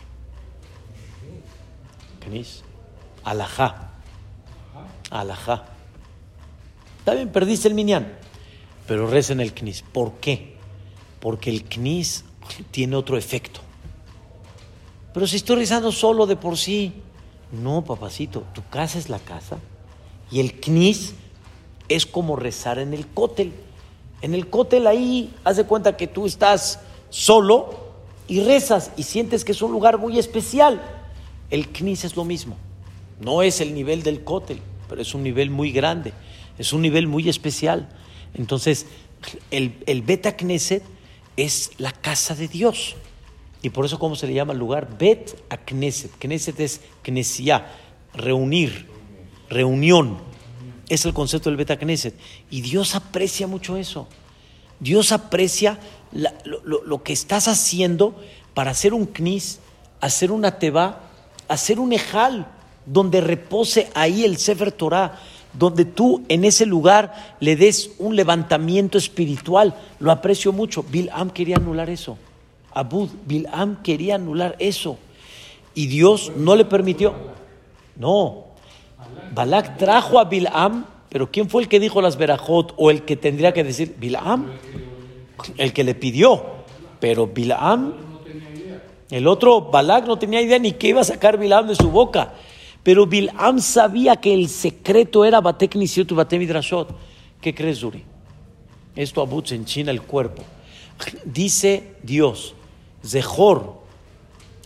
Knis. 2.20 2.62
Alajá. 3.24 3.90
Alajá. 5.10 5.64
Está 6.98 7.14
bien, 7.14 7.30
perdiste 7.30 7.68
el 7.68 7.74
minyan, 7.74 8.12
pero 8.86 9.06
reza 9.06 9.32
en 9.32 9.40
el 9.40 9.52
knis. 9.52 9.82
¿Por 9.82 10.14
qué? 10.14 10.56
Porque 11.20 11.50
el 11.50 11.64
knis 11.64 12.24
tiene 12.70 12.96
otro 12.96 13.16
efecto. 13.16 13.60
Pero 15.12 15.26
si 15.26 15.36
estoy 15.36 15.56
rezando 15.56 15.92
solo 15.92 16.26
de 16.26 16.36
por 16.36 16.56
sí, 16.56 16.92
no, 17.50 17.84
papacito, 17.84 18.44
tu 18.54 18.66
casa 18.68 18.98
es 18.98 19.08
la 19.08 19.18
casa 19.18 19.58
y 20.30 20.40
el 20.40 20.58
knis 20.60 21.14
es 21.88 22.06
como 22.06 22.36
rezar 22.36 22.78
en 22.78 22.94
el 22.94 23.06
cótel. 23.06 23.52
En 24.20 24.34
el 24.34 24.48
cótel 24.48 24.86
ahí, 24.86 25.34
haz 25.44 25.56
de 25.56 25.64
cuenta 25.64 25.96
que 25.96 26.06
tú 26.06 26.26
estás 26.26 26.80
solo 27.10 27.92
y 28.28 28.40
rezas 28.40 28.92
y 28.96 29.02
sientes 29.02 29.44
que 29.44 29.52
es 29.52 29.62
un 29.62 29.72
lugar 29.72 29.98
muy 29.98 30.18
especial. 30.18 30.80
El 31.50 31.68
knis 31.68 32.04
es 32.04 32.16
lo 32.16 32.24
mismo. 32.24 32.56
No 33.20 33.42
es 33.42 33.60
el 33.60 33.74
nivel 33.74 34.02
del 34.02 34.24
cótel, 34.24 34.60
pero 34.88 35.02
es 35.02 35.14
un 35.14 35.22
nivel 35.22 35.50
muy 35.50 35.70
grande, 35.72 36.12
es 36.58 36.72
un 36.72 36.82
nivel 36.82 37.06
muy 37.06 37.28
especial. 37.28 37.88
Entonces, 38.34 38.86
el, 39.50 39.78
el 39.86 40.02
Beta 40.02 40.36
Knesset 40.36 40.82
es 41.36 41.70
la 41.78 41.92
casa 41.92 42.34
de 42.34 42.48
Dios. 42.48 42.96
Y 43.62 43.70
por 43.70 43.84
eso, 43.84 43.98
¿cómo 43.98 44.16
se 44.16 44.26
le 44.26 44.34
llama 44.34 44.52
el 44.52 44.58
lugar? 44.58 44.98
Bet 44.98 45.36
Knesset. 45.66 46.10
Knesset 46.18 46.58
es 46.58 46.80
Knessia, 47.02 47.66
reunir, 48.12 48.88
reunión. 49.48 50.18
Es 50.92 51.06
el 51.06 51.14
concepto 51.14 51.48
del 51.48 51.56
Beta 51.56 51.78
Knesset. 51.78 52.14
Y 52.50 52.60
Dios 52.60 52.94
aprecia 52.94 53.46
mucho 53.46 53.78
eso. 53.78 54.08
Dios 54.78 55.10
aprecia 55.10 55.78
lo 56.12 57.02
que 57.02 57.14
estás 57.14 57.48
haciendo 57.48 58.14
para 58.52 58.72
hacer 58.72 58.92
un 58.92 59.06
knis, 59.06 59.60
hacer 60.02 60.30
una 60.30 60.58
teba, 60.58 61.00
hacer 61.48 61.80
un 61.80 61.94
ejal, 61.94 62.46
donde 62.84 63.22
repose 63.22 63.88
ahí 63.94 64.24
el 64.24 64.36
Sefer 64.36 64.70
Torah, 64.70 65.18
donde 65.54 65.86
tú 65.86 66.26
en 66.28 66.44
ese 66.44 66.66
lugar 66.66 67.36
le 67.40 67.56
des 67.56 67.92
un 67.98 68.14
levantamiento 68.14 68.98
espiritual. 68.98 69.74
Lo 69.98 70.12
aprecio 70.12 70.52
mucho. 70.52 70.82
Bil'am 70.82 71.30
quería 71.30 71.56
anular 71.56 71.88
eso. 71.88 72.18
Abud, 72.74 73.08
Bil'am 73.26 73.82
quería 73.82 74.16
anular 74.16 74.56
eso. 74.58 74.98
Y 75.74 75.86
Dios 75.86 76.32
no 76.36 76.54
le 76.54 76.66
permitió. 76.66 77.14
No. 77.96 78.51
Balak 79.34 79.78
trajo 79.78 80.18
a 80.18 80.24
Bil'am, 80.24 80.84
pero 81.08 81.30
¿quién 81.30 81.48
fue 81.48 81.62
el 81.62 81.68
que 81.68 81.80
dijo 81.80 82.00
las 82.00 82.16
verajot 82.16 82.74
o 82.76 82.90
el 82.90 83.02
que 83.02 83.16
tendría 83.16 83.52
que 83.52 83.64
decir 83.64 83.96
Bil'am? 83.98 84.46
El 85.56 85.72
que 85.72 85.84
le 85.84 85.94
pidió. 85.94 86.42
Pero 87.00 87.26
Bil'am, 87.26 87.94
el 89.10 89.26
otro 89.26 89.62
Balak 89.62 90.06
no 90.06 90.18
tenía 90.18 90.40
idea 90.40 90.58
ni 90.58 90.72
qué 90.72 90.88
iba 90.88 91.00
a 91.00 91.04
sacar 91.04 91.38
Bil'am 91.38 91.66
de 91.66 91.74
su 91.74 91.90
boca. 91.90 92.34
Pero 92.82 93.06
Bil'am 93.06 93.60
sabía 93.60 94.16
que 94.16 94.34
el 94.34 94.48
secreto 94.48 95.24
era 95.24 95.40
Batek 95.40 95.76
Batek 95.76 96.40
Midrashot. 96.40 96.88
¿Qué 97.40 97.54
crees, 97.54 97.80
Zuri? 97.80 98.04
Esto 98.96 99.22
Abud 99.22 99.44
se 99.44 99.54
enchina 99.54 99.90
el 99.90 100.02
cuerpo. 100.02 100.42
Dice 101.24 101.94
Dios, 102.02 102.54
Zehor, 103.04 103.80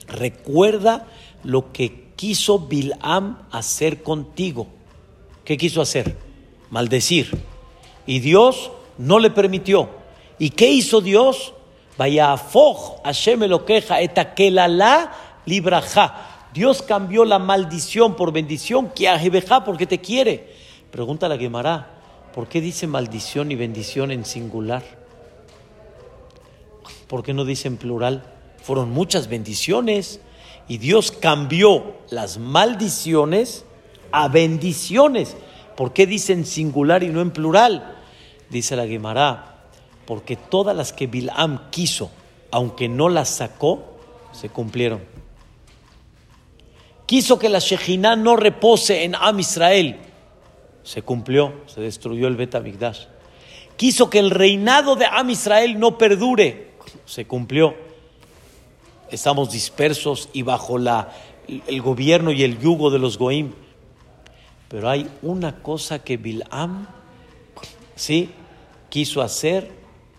recuerda 0.09 1.07
lo 1.45 1.73
que 1.73 2.06
quiso 2.17 2.59
Bilam 2.59 3.47
hacer 3.51 4.03
contigo. 4.03 4.67
¿Qué 5.45 5.57
quiso 5.57 5.81
hacer? 5.81 6.17
Maldecir. 6.71 7.39
Y 8.07 8.21
Dios 8.21 8.73
no 8.99 9.19
le 9.19 9.31
permitió. 9.31 9.91
¿Y 10.39 10.51
qué 10.51 10.71
hizo 10.71 11.01
Dios? 11.01 11.53
Vaya 11.97 12.37
Hashem 13.05 13.45
lo 13.45 13.65
queja, 13.65 14.01
libraja. 15.45 16.49
Dios 16.53 16.83
cambió 16.83 17.25
la 17.25 17.39
maldición 17.39 18.17
por 18.17 18.33
bendición, 18.33 18.91
que 18.91 19.09
porque 19.65 19.87
te 19.87 20.01
quiere. 20.01 20.53
Pregunta 20.91 21.29
la 21.29 21.39
Gemara, 21.39 22.01
¿por 22.35 22.49
qué 22.49 22.61
dice 22.61 22.87
maldición 22.87 23.53
y 23.53 23.57
bendición 23.57 24.11
en 24.11 24.25
singular? 24.25 24.83
¿Por 27.07 27.23
qué 27.23 27.35
no 27.35 27.45
dice 27.45 27.69
en 27.69 27.77
plural? 27.77 28.25
Fueron 28.63 28.91
muchas 28.91 29.29
bendiciones 29.29 30.21
y 30.69 30.79
Dios 30.79 31.13
cambió 31.13 31.95
las 32.11 32.39
maldiciones 32.39 33.65
a 34.11 34.29
bendiciones. 34.29 35.37
¿Por 35.77 35.93
qué 35.93 36.07
dice 36.07 36.33
en 36.33 36.45
singular 36.45 37.03
y 37.03 37.09
no 37.09 37.21
en 37.21 37.31
plural? 37.31 37.97
Dice 38.51 38.77
la 38.77 38.87
Gemara, 38.87 39.67
porque 40.07 40.37
todas 40.37 40.77
las 40.77 40.93
que 40.93 41.07
Bilam 41.07 41.71
quiso, 41.71 42.11
aunque 42.51 42.89
no 42.89 43.09
las 43.09 43.29
sacó, 43.29 43.99
se 44.33 44.49
cumplieron. 44.49 45.01
Quiso 47.07 47.39
que 47.39 47.49
la 47.49 47.61
Shejinah 47.61 48.17
no 48.17 48.37
repose 48.37 49.05
en 49.05 49.15
Am 49.15 49.39
Israel, 49.39 49.97
se 50.83 51.03
cumplió, 51.03 51.53
se 51.67 51.81
destruyó 51.81 52.27
el 52.27 52.37
Bet 52.37 52.57
Quiso 53.77 54.11
que 54.11 54.19
el 54.19 54.31
reinado 54.31 54.97
de 54.97 55.07
Am 55.07 55.31
Israel 55.31 55.79
no 55.79 55.99
perdure, 55.99 56.73
se 57.05 57.27
cumplió 57.27 57.86
estamos 59.11 59.51
dispersos 59.51 60.29
y 60.33 60.43
bajo 60.43 60.79
la, 60.79 61.13
el 61.49 61.83
gobierno 61.83 62.33
y 62.33 62.43
el 62.43 62.59
yugo 62.59 62.91
de 62.91 62.99
los 62.99 63.19
Goim. 63.19 63.53
Pero 64.69 64.89
hay 64.89 65.09
una 65.23 65.63
cosa 65.63 66.01
que 66.01 66.17
Bilam 66.17 66.89
sí 67.95 68.31
quiso 68.91 69.23
hacer 69.23 69.71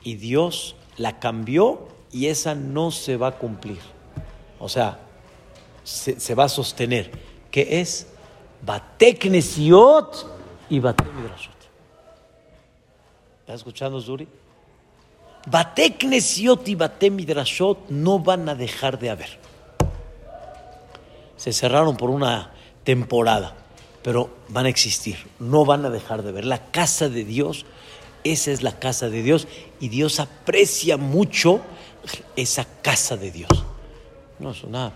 y 0.03 0.15
Dios 0.15 0.75
la 0.97 1.19
cambió 1.19 1.87
y 2.11 2.27
esa 2.27 2.55
no 2.55 2.91
se 2.91 3.17
va 3.17 3.27
a 3.27 3.31
cumplir. 3.37 3.79
O 4.59 4.69
sea, 4.69 4.99
se, 5.83 6.35
va 6.35 6.45
a 6.45 6.49
sostener. 6.49 7.11
que 7.51 7.81
es? 7.81 8.07
Bateknesiot 8.65 10.27
y 10.69 10.79
Batemidrashot. 10.79 11.55
¿Estás 13.41 13.55
escuchando, 13.57 14.01
Zuri? 14.01 14.27
Bateknesiot 15.49 16.67
y 16.67 16.75
Batemidrashot 16.75 17.89
no 17.89 18.19
van 18.19 18.49
a 18.49 18.55
dejar 18.55 18.99
de 18.99 19.09
haber. 19.09 19.29
Se 21.37 21.53
cerraron 21.53 21.95
por 21.95 22.09
una 22.09 22.51
temporada, 22.83 23.55
pero 24.03 24.29
van 24.49 24.65
a 24.65 24.69
existir, 24.69 25.17
no 25.39 25.63
van 25.63 25.85
a 25.85 25.89
dejar 25.89 26.23
de 26.23 26.33
ver. 26.33 26.43
La 26.43 26.69
casa 26.71 27.07
de 27.07 27.23
Dios, 27.23 27.65
esa 28.25 28.51
es 28.51 28.61
la 28.61 28.77
casa 28.77 29.09
de 29.09 29.23
Dios 29.23 29.47
y 29.79 29.87
Dios 29.87 30.19
aprecia 30.19 30.97
mucho 30.97 31.61
esa 32.35 32.67
casa 32.81 33.15
de 33.15 33.31
Dios. 33.31 33.49
No, 34.39 34.51
es 34.51 34.65
una, 34.65 34.91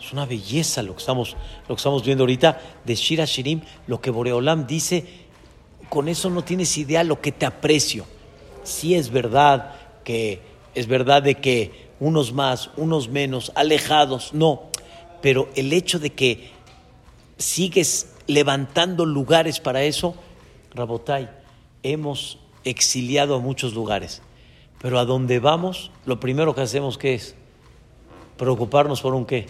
es 0.00 0.12
una 0.12 0.26
belleza 0.26 0.80
lo 0.82 0.94
que, 0.94 1.00
estamos, 1.00 1.36
lo 1.68 1.74
que 1.74 1.80
estamos 1.80 2.04
viendo 2.04 2.22
ahorita 2.22 2.60
de 2.84 2.94
Shira 2.94 3.24
Shirim, 3.24 3.62
lo 3.88 4.00
que 4.00 4.10
Boreolam 4.10 4.64
dice, 4.64 5.04
con 5.88 6.08
eso 6.08 6.30
no 6.30 6.44
tienes 6.44 6.78
idea 6.78 7.02
lo 7.02 7.20
que 7.20 7.32
te 7.32 7.46
aprecio. 7.46 8.06
Si 8.62 8.94
es 8.94 9.10
verdad 9.10 9.77
que 10.08 10.40
es 10.74 10.86
verdad 10.86 11.22
de 11.22 11.34
que 11.34 11.90
unos 12.00 12.32
más, 12.32 12.70
unos 12.78 13.10
menos, 13.10 13.52
alejados, 13.54 14.32
no, 14.32 14.62
pero 15.20 15.50
el 15.54 15.70
hecho 15.74 15.98
de 15.98 16.08
que 16.08 16.48
sigues 17.36 18.14
levantando 18.26 19.04
lugares 19.04 19.60
para 19.60 19.82
eso, 19.82 20.14
Rabotai, 20.72 21.28
hemos 21.82 22.38
exiliado 22.64 23.34
a 23.34 23.38
muchos 23.38 23.74
lugares, 23.74 24.22
pero 24.80 24.98
a 24.98 25.04
donde 25.04 25.40
vamos, 25.40 25.90
lo 26.06 26.18
primero 26.18 26.54
que 26.54 26.62
hacemos, 26.62 26.96
¿qué 26.96 27.12
es? 27.12 27.34
Preocuparnos 28.38 29.02
por 29.02 29.12
un 29.12 29.26
qué? 29.26 29.44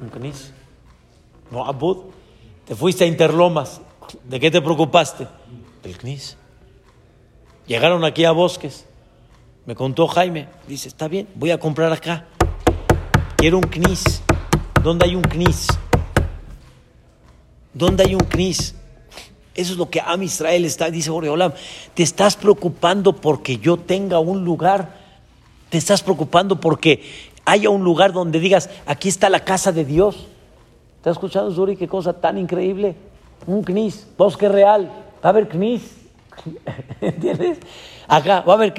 Un 0.00 0.08
knis. 0.08 0.54
No, 1.50 1.66
Abud, 1.66 2.04
te 2.64 2.74
fuiste 2.74 3.04
a 3.04 3.06
Interlomas, 3.06 3.82
¿de 4.24 4.40
qué 4.40 4.50
te 4.50 4.62
preocupaste? 4.62 5.28
Del 5.82 5.98
knis. 5.98 6.38
Llegaron 7.66 8.02
aquí 8.02 8.24
a 8.24 8.32
Bosques, 8.32 8.86
me 9.66 9.74
contó 9.74 10.06
Jaime, 10.08 10.48
dice, 10.68 10.88
está 10.88 11.08
bien, 11.08 11.28
voy 11.34 11.50
a 11.50 11.58
comprar 11.58 11.92
acá. 11.92 12.26
Quiero 13.36 13.58
un 13.58 13.64
knis. 13.64 14.22
¿Dónde 14.82 15.06
hay 15.06 15.14
un 15.14 15.22
knis? 15.22 15.68
¿Dónde 17.72 18.04
hay 18.04 18.14
un 18.14 18.20
knis? 18.20 18.74
Eso 19.54 19.72
es 19.72 19.78
lo 19.78 19.88
que 19.88 20.00
Am 20.00 20.22
Israel 20.22 20.64
está, 20.64 20.90
dice 20.90 21.10
Boreolam. 21.10 21.52
Te 21.94 22.02
estás 22.02 22.36
preocupando 22.36 23.16
porque 23.16 23.58
yo 23.58 23.78
tenga 23.78 24.18
un 24.18 24.44
lugar. 24.44 24.98
Te 25.70 25.78
estás 25.78 26.02
preocupando 26.02 26.60
porque 26.60 27.02
haya 27.46 27.70
un 27.70 27.84
lugar 27.84 28.12
donde 28.12 28.40
digas, 28.40 28.68
aquí 28.84 29.08
está 29.08 29.30
la 29.30 29.40
casa 29.40 29.72
de 29.72 29.84
Dios. 29.84 30.26
¿Te 31.02 31.08
has 31.08 31.16
escuchado, 31.16 31.52
Zuri? 31.52 31.76
Qué 31.76 31.88
cosa 31.88 32.12
tan 32.20 32.36
increíble. 32.36 32.96
Un 33.46 33.62
knis, 33.62 34.06
bosque 34.18 34.48
real. 34.48 34.90
Va 35.24 35.28
a 35.28 35.28
haber 35.28 35.48
knis. 35.48 35.82
¿Entiendes? 37.00 37.58
Acá 38.08 38.40
va 38.42 38.54
a 38.54 38.56
haber 38.56 38.74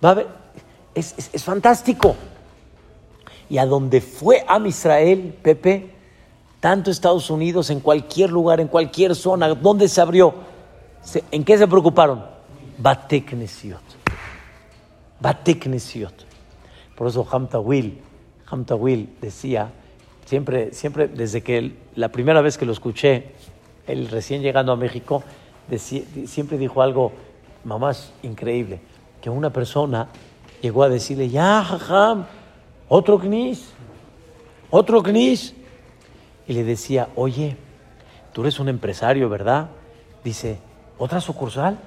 knis 0.00 0.26
es, 0.96 1.44
fantástico. 1.44 2.16
Y 3.48 3.58
a 3.58 3.66
donde 3.66 4.00
fue 4.00 4.44
a 4.48 4.58
Israel, 4.66 5.36
Pepe, 5.42 5.90
tanto 6.58 6.90
Estados 6.90 7.30
Unidos, 7.30 7.70
en 7.70 7.80
cualquier 7.80 8.30
lugar, 8.30 8.60
en 8.60 8.68
cualquier 8.68 9.14
zona, 9.14 9.48
¿dónde 9.54 9.88
se 9.88 10.00
abrió? 10.00 10.34
¿En 11.30 11.44
qué 11.44 11.56
se 11.56 11.68
preocuparon? 11.68 12.24
Bateknesiot. 12.78 13.82
Bateknesiot. 15.20 16.26
Por 16.96 17.06
eso 17.08 17.26
Hamtawil, 17.30 18.00
Hamtawil 18.46 19.16
decía, 19.20 19.70
siempre, 20.24 20.72
siempre 20.72 21.08
desde 21.08 21.42
que 21.42 21.76
la 21.94 22.08
primera 22.08 22.40
vez 22.40 22.56
que 22.56 22.64
lo 22.64 22.72
escuché, 22.72 23.32
él 23.86 24.08
recién 24.08 24.42
llegando 24.42 24.72
a 24.72 24.76
México, 24.76 25.22
siempre 26.26 26.58
dijo 26.58 26.80
algo, 26.80 27.12
mamás, 27.64 28.12
increíble 28.22 28.80
que 29.20 29.30
una 29.30 29.50
persona 29.50 30.08
llegó 30.60 30.82
a 30.82 30.88
decirle, 30.88 31.28
ya, 31.28 31.62
jajam, 31.62 32.26
otro 32.88 33.18
knis, 33.18 33.70
otro 34.70 35.02
knis. 35.02 35.54
Y 36.48 36.52
le 36.52 36.64
decía, 36.64 37.08
oye, 37.16 37.56
tú 38.32 38.42
eres 38.42 38.58
un 38.60 38.68
empresario, 38.68 39.28
¿verdad? 39.28 39.68
Dice, 40.22 40.58
¿otra 40.98 41.20
sucursal? 41.20 41.78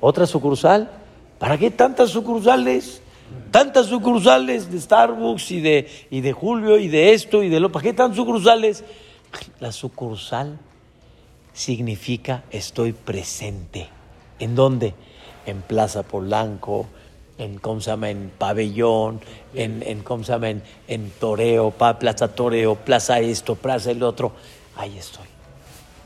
¿Otra 0.00 0.26
sucursal? 0.26 0.90
¿Para 1.38 1.56
qué 1.56 1.70
tantas 1.70 2.10
sucursales? 2.10 3.02
Tantas 3.50 3.86
sucursales 3.86 4.70
de 4.70 4.80
Starbucks 4.80 5.50
y 5.50 5.60
de, 5.60 5.88
y 6.10 6.20
de 6.20 6.32
Julio 6.32 6.78
y 6.78 6.88
de 6.88 7.12
esto 7.12 7.42
y 7.42 7.48
de 7.48 7.60
lo. 7.60 7.70
¿Para 7.70 7.84
qué 7.84 7.92
tantas 7.92 8.16
sucursales? 8.16 8.84
La 9.60 9.70
sucursal 9.72 10.58
significa 11.52 12.44
estoy 12.50 12.92
presente. 12.92 13.88
¿En 14.38 14.54
dónde? 14.54 14.94
En 15.48 15.62
Plaza 15.62 16.02
Polanco, 16.02 16.86
en, 17.38 17.58
¿cómo 17.58 17.80
en 18.04 18.30
Pabellón, 18.36 19.20
en, 19.54 19.82
en 19.82 20.02
¿cómo 20.02 20.24
En, 20.88 21.10
Toreo, 21.18 21.70
Plaza 21.70 22.28
Toreo, 22.28 22.74
Plaza 22.74 23.20
esto, 23.20 23.54
Plaza 23.54 23.90
el 23.90 24.02
otro. 24.02 24.32
Ahí 24.76 24.98
estoy, 24.98 25.26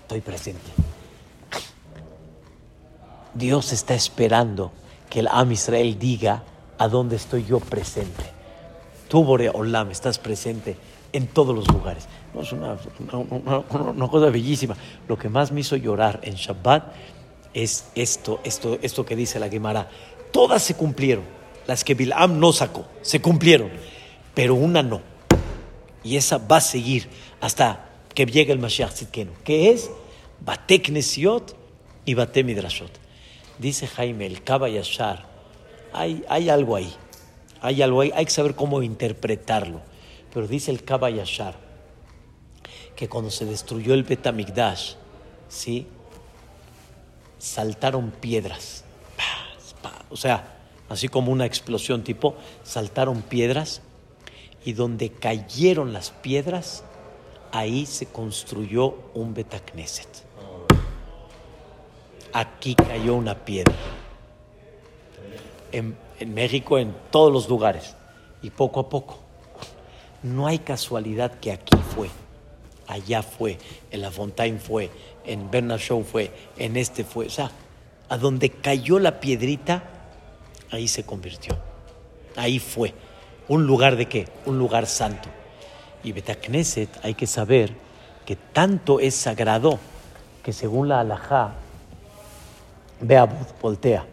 estoy 0.02 0.20
presente. 0.20 0.70
Dios 3.34 3.72
está 3.72 3.94
esperando 3.94 4.72
que 5.08 5.20
el 5.20 5.28
Am 5.28 5.50
Israel 5.52 5.98
diga 5.98 6.42
a 6.78 6.88
dónde 6.88 7.16
estoy 7.16 7.44
yo 7.44 7.60
presente. 7.60 8.24
Tú, 9.08 9.24
Boreolam, 9.24 9.90
estás 9.90 10.18
presente 10.18 10.76
en 11.12 11.26
todos 11.26 11.54
los 11.54 11.68
lugares. 11.68 12.08
No, 12.34 12.40
es 12.40 12.52
una, 12.52 12.76
una, 13.70 14.08
cosa 14.08 14.30
bellísima. 14.30 14.74
Lo 15.08 15.18
que 15.18 15.28
más 15.28 15.52
me 15.52 15.60
hizo 15.60 15.76
llorar 15.76 16.20
en 16.22 16.34
Shabbat 16.34 16.84
es 17.54 17.86
esto, 17.94 18.40
esto, 18.44 18.78
esto 18.82 19.04
que 19.04 19.16
dice 19.16 19.38
la 19.38 19.48
Gemara. 19.48 19.90
Todas 20.30 20.62
se 20.62 20.74
cumplieron. 20.74 21.24
Las 21.66 21.84
que 21.84 21.94
Bilam 21.94 22.40
no 22.40 22.52
sacó, 22.52 22.86
se 23.02 23.20
cumplieron. 23.20 23.70
Pero 24.34 24.54
una 24.54 24.82
no. 24.82 25.00
Y 26.02 26.16
esa 26.16 26.38
va 26.38 26.56
a 26.56 26.60
seguir 26.60 27.08
hasta 27.40 27.88
que 28.14 28.26
llegue 28.26 28.52
el 28.52 28.58
Mashiach 28.58 28.92
Tzidkenu. 28.92 29.32
Que 29.44 29.70
es 29.70 29.90
Batek 30.40 30.88
Nesiot 30.88 31.56
y 32.04 32.14
Batek 32.14 32.44
Midrashot. 32.44 32.90
Dice 33.58 33.86
Jaime, 33.86 34.26
el 34.26 34.42
Kaba 34.42 34.68
Yashar. 34.68 35.26
Hay, 35.92 36.24
hay 36.28 36.48
algo 36.48 36.74
ahí. 36.74 36.92
Hay 37.60 37.82
algo 37.82 38.00
ahí. 38.00 38.10
Hay 38.14 38.24
que 38.24 38.32
saber 38.32 38.56
cómo 38.56 38.82
interpretarlo. 38.82 39.82
Pero 40.34 40.48
dice 40.48 40.70
el 40.70 40.82
Kaba 40.82 41.10
Yashar 41.10 41.54
que 42.96 43.08
cuando 43.08 43.30
se 43.30 43.44
destruyó 43.44 43.94
el 43.94 44.02
Betamigdash, 44.02 44.94
¿sí? 45.48 45.86
Saltaron 47.42 48.12
piedras. 48.12 48.84
O 50.10 50.16
sea, 50.16 50.58
así 50.88 51.08
como 51.08 51.32
una 51.32 51.44
explosión 51.44 52.04
tipo, 52.04 52.36
saltaron 52.62 53.20
piedras 53.22 53.82
y 54.64 54.74
donde 54.74 55.10
cayeron 55.10 55.92
las 55.92 56.10
piedras, 56.10 56.84
ahí 57.50 57.84
se 57.84 58.06
construyó 58.06 58.94
un 59.14 59.34
Betacneset. 59.34 60.08
Aquí 62.32 62.76
cayó 62.76 63.16
una 63.16 63.34
piedra. 63.44 63.74
En, 65.72 65.96
en 66.20 66.34
México, 66.34 66.78
en 66.78 66.94
todos 67.10 67.32
los 67.32 67.48
lugares. 67.48 67.96
Y 68.40 68.50
poco 68.50 68.80
a 68.80 68.88
poco. 68.88 69.18
No 70.22 70.46
hay 70.46 70.60
casualidad 70.60 71.40
que 71.40 71.50
aquí 71.50 71.76
fue, 71.94 72.08
allá 72.92 73.22
fue, 73.22 73.58
en 73.90 74.00
La 74.00 74.10
Fontaine 74.10 74.58
fue, 74.58 74.90
en 75.24 75.50
Bernard 75.50 75.80
Shaw 75.80 76.04
fue, 76.04 76.30
en 76.56 76.76
este 76.76 77.04
fue. 77.04 77.26
O 77.26 77.30
sea, 77.30 77.50
a 78.08 78.18
donde 78.18 78.50
cayó 78.50 78.98
la 78.98 79.20
piedrita, 79.20 79.82
ahí 80.70 80.88
se 80.88 81.04
convirtió. 81.04 81.56
Ahí 82.36 82.58
fue. 82.58 82.94
¿Un 83.48 83.66
lugar 83.66 83.96
de 83.96 84.06
qué? 84.06 84.28
Un 84.46 84.58
lugar 84.58 84.86
santo. 84.86 85.28
Y 86.04 86.12
Betacneset 86.12 86.88
hay 87.02 87.14
que 87.14 87.26
saber 87.26 87.72
que 88.24 88.36
tanto 88.36 89.00
es 89.00 89.14
sagrado 89.14 89.78
que 90.42 90.52
según 90.52 90.88
la 90.88 91.00
halajá, 91.00 91.52
vea, 93.00 93.28
voltea. 93.60 94.04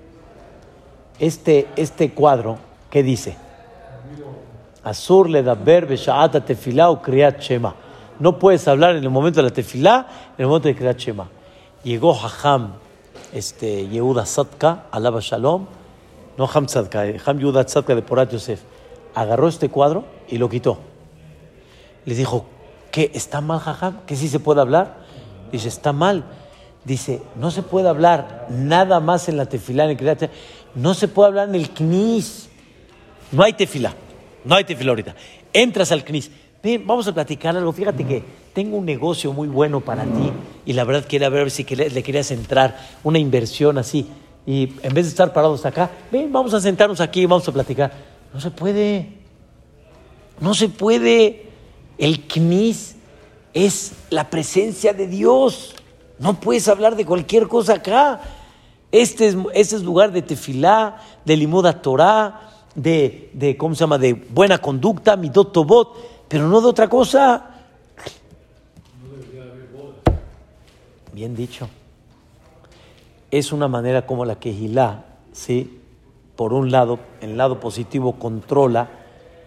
Este, 1.20 1.68
este 1.76 2.12
cuadro, 2.12 2.58
¿qué 2.90 3.04
dice? 3.04 3.36
Azur 4.84 5.30
le 5.30 5.44
da 5.44 5.56
sha'ata 5.56 6.46
tefilá 6.46 6.90
o 6.90 7.02
kriat 7.02 7.40
shema. 7.42 7.76
No 8.20 8.38
puedes 8.38 8.68
hablar 8.68 8.96
en 8.96 9.04
el 9.04 9.10
momento 9.10 9.38
de 9.38 9.44
la 9.44 9.54
tefilá, 9.54 10.08
en 10.38 10.44
el 10.44 10.48
momento 10.48 10.68
de 10.68 10.76
kriat 10.76 10.98
shema. 10.98 11.30
Llegó 11.84 12.14
Hajam, 12.14 12.74
este, 13.34 13.88
Yehuda 13.88 14.26
Sadka, 14.26 14.86
alaba 14.92 15.20
shalom, 15.22 15.66
no 16.38 16.50
Ham 16.54 16.68
Sadka, 16.68 17.06
Ham 17.26 17.40
Yehuda 17.40 17.68
Sadka 17.68 17.96
de 17.96 18.02
Porat 18.02 18.32
Yosef, 18.32 18.62
agarró 19.16 19.48
este 19.48 19.70
cuadro 19.70 20.04
y 20.28 20.38
lo 20.38 20.50
quitó. 20.50 20.80
Le 22.06 22.14
dijo, 22.16 22.46
¿qué? 22.92 23.12
¿Está 23.14 23.40
mal, 23.40 23.60
Jajam? 23.60 24.02
¿Que 24.06 24.16
sí 24.16 24.28
se 24.28 24.40
puede 24.40 24.60
hablar? 24.60 24.98
Dice, 25.52 25.70
está 25.70 25.94
mal. 25.94 26.26
Dice, 26.84 27.22
no 27.36 27.52
se 27.52 27.62
puede 27.62 27.88
hablar 27.88 28.48
nada 28.50 29.00
más 29.00 29.30
en 29.30 29.38
la 29.38 29.46
tefilá, 29.46 29.86
en 29.86 29.92
el 29.92 29.98
kriat 29.98 30.22
shema. 30.22 30.34
No 30.76 30.94
se 30.94 31.08
puede 31.08 31.30
hablar 31.30 31.50
en 31.50 31.56
el 31.56 31.70
knis. 31.70 32.50
No 33.32 33.44
hay 33.44 33.54
tefilá. 33.54 33.94
No 34.44 34.56
hay 34.56 34.64
tefilá 34.64 34.92
ahorita. 34.92 35.16
Entras 35.54 35.92
al 35.92 36.04
CNIS. 36.04 36.32
Ven, 36.62 36.86
vamos 36.86 37.08
a 37.08 37.14
platicar 37.14 37.56
algo. 37.56 37.72
Fíjate 37.72 38.06
que 38.06 38.22
tengo 38.54 38.78
un 38.78 38.86
negocio 38.86 39.32
muy 39.32 39.48
bueno 39.48 39.80
para 39.80 40.04
ti 40.04 40.32
y 40.66 40.74
la 40.74 40.84
verdad 40.84 41.06
quería 41.06 41.30
ver 41.30 41.52
si 41.52 41.64
le 41.64 42.04
querías 42.04 42.32
entrar 42.32 42.78
una 43.04 43.18
inversión 43.18 43.78
así. 43.78 44.08
Y 44.46 44.74
en 44.84 44.94
vez 44.94 45.06
de 45.06 45.10
estar 45.10 45.32
parados 45.32 45.66
acá, 45.66 45.90
ven, 46.12 46.32
vamos 46.32 46.54
a 46.54 46.60
sentarnos 46.60 47.00
aquí 47.00 47.26
vamos 47.26 47.48
a 47.48 47.52
platicar. 47.54 47.94
No 48.34 48.42
se 48.42 48.52
puede. 48.52 49.14
No 50.42 50.54
se 50.54 50.68
puede. 50.68 51.48
El 51.98 52.28
CNIS 52.28 52.96
es 53.54 53.94
la 54.10 54.30
presencia 54.30 54.92
de 54.94 55.08
Dios. 55.08 55.76
No 56.18 56.42
puedes 56.42 56.68
hablar 56.68 56.98
de 56.98 57.06
cualquier 57.06 57.48
cosa 57.48 57.76
acá. 57.76 58.22
Este 58.92 59.28
es, 59.28 59.38
este 59.54 59.76
es 59.78 59.84
lugar 59.84 60.12
de 60.12 60.22
tefilá, 60.24 60.98
de 61.24 61.38
limuda 61.38 61.82
Torah, 61.82 62.50
de, 62.76 63.30
de, 63.34 63.56
¿cómo 63.56 63.76
se 63.76 63.82
llama?, 63.82 63.98
de 63.98 64.14
buena 64.14 64.58
conducta, 64.58 65.16
midot 65.16 65.54
tobot, 65.54 65.96
pero 66.30 66.48
no 66.48 66.62
de 66.62 66.68
otra 66.68 66.88
cosa. 66.88 67.50
Bien 71.12 71.36
dicho. 71.36 71.68
Es 73.32 73.52
una 73.52 73.68
manera 73.68 74.06
como 74.06 74.24
la 74.24 74.40
que 74.40 74.54
Gilá, 74.54 75.06
¿sí? 75.34 75.82
por 76.36 76.54
un 76.54 76.72
lado, 76.72 77.00
en 77.20 77.32
el 77.32 77.38
lado 77.38 77.60
positivo, 77.60 78.14
controla 78.14 78.90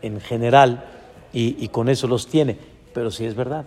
en 0.02 0.20
general 0.20 0.84
y, 1.32 1.64
y, 1.64 1.68
con 1.68 1.88
eso 1.88 2.06
los 2.06 2.26
tiene. 2.26 2.58
Pero 2.92 3.10
sí 3.10 3.24
es 3.24 3.34
verdad. 3.34 3.64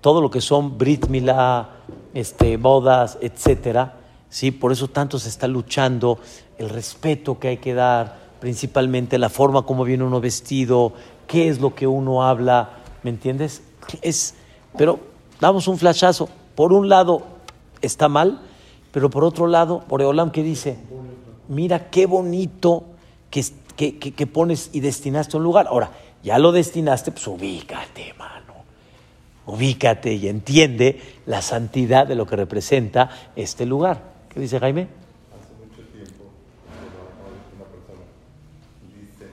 Todo 0.00 0.20
lo 0.20 0.30
que 0.30 0.40
son 0.40 0.78
Brit 0.78 1.08
Milá, 1.08 1.70
este, 2.14 2.56
bodas, 2.56 3.18
etcétera, 3.20 3.96
¿sí? 4.28 4.50
por 4.50 4.70
eso 4.70 4.88
tanto 4.88 5.18
se 5.18 5.28
está 5.28 5.48
luchando 5.48 6.18
el 6.58 6.68
respeto 6.68 7.38
que 7.38 7.48
hay 7.48 7.56
que 7.56 7.74
dar, 7.74 8.18
principalmente 8.38 9.18
la 9.18 9.28
forma 9.28 9.62
como 9.62 9.84
viene 9.84 10.04
uno 10.04 10.20
vestido, 10.20 10.92
qué 11.30 11.48
es 11.48 11.60
lo 11.60 11.74
que 11.74 11.86
uno 11.86 12.24
habla, 12.24 12.70
¿me 13.02 13.10
entiendes? 13.10 13.62
Es, 14.02 14.34
pero 14.76 14.98
damos 15.40 15.68
un 15.68 15.78
flashazo. 15.78 16.28
Por 16.54 16.72
un 16.72 16.88
lado 16.88 17.22
está 17.80 18.08
mal, 18.08 18.40
pero 18.92 19.10
por 19.10 19.24
otro 19.24 19.46
lado, 19.46 19.84
Oreolam 19.88 20.32
que 20.32 20.42
dice, 20.42 20.76
mira 21.48 21.90
qué 21.90 22.06
bonito 22.06 22.84
que, 23.30 23.44
que, 23.76 23.98
que, 23.98 24.26
pones 24.26 24.70
y 24.72 24.80
destinaste 24.80 25.36
un 25.36 25.44
lugar. 25.44 25.68
Ahora, 25.68 25.90
ya 26.22 26.38
lo 26.38 26.52
destinaste, 26.52 27.12
pues 27.12 27.26
ubícate, 27.26 28.12
mano. 28.18 28.54
Ubícate 29.46 30.12
y 30.14 30.28
entiende 30.28 31.00
la 31.26 31.42
santidad 31.42 32.06
de 32.06 32.14
lo 32.14 32.26
que 32.26 32.36
representa 32.36 33.10
este 33.36 33.66
lugar. 33.66 34.02
¿Qué 34.28 34.38
dice 34.38 34.60
Jaime? 34.60 34.82
Hace 35.34 35.54
mucho 35.58 35.82
tiempo, 35.90 36.30
una 37.56 37.66
persona 37.66 38.04
dice, 38.94 39.26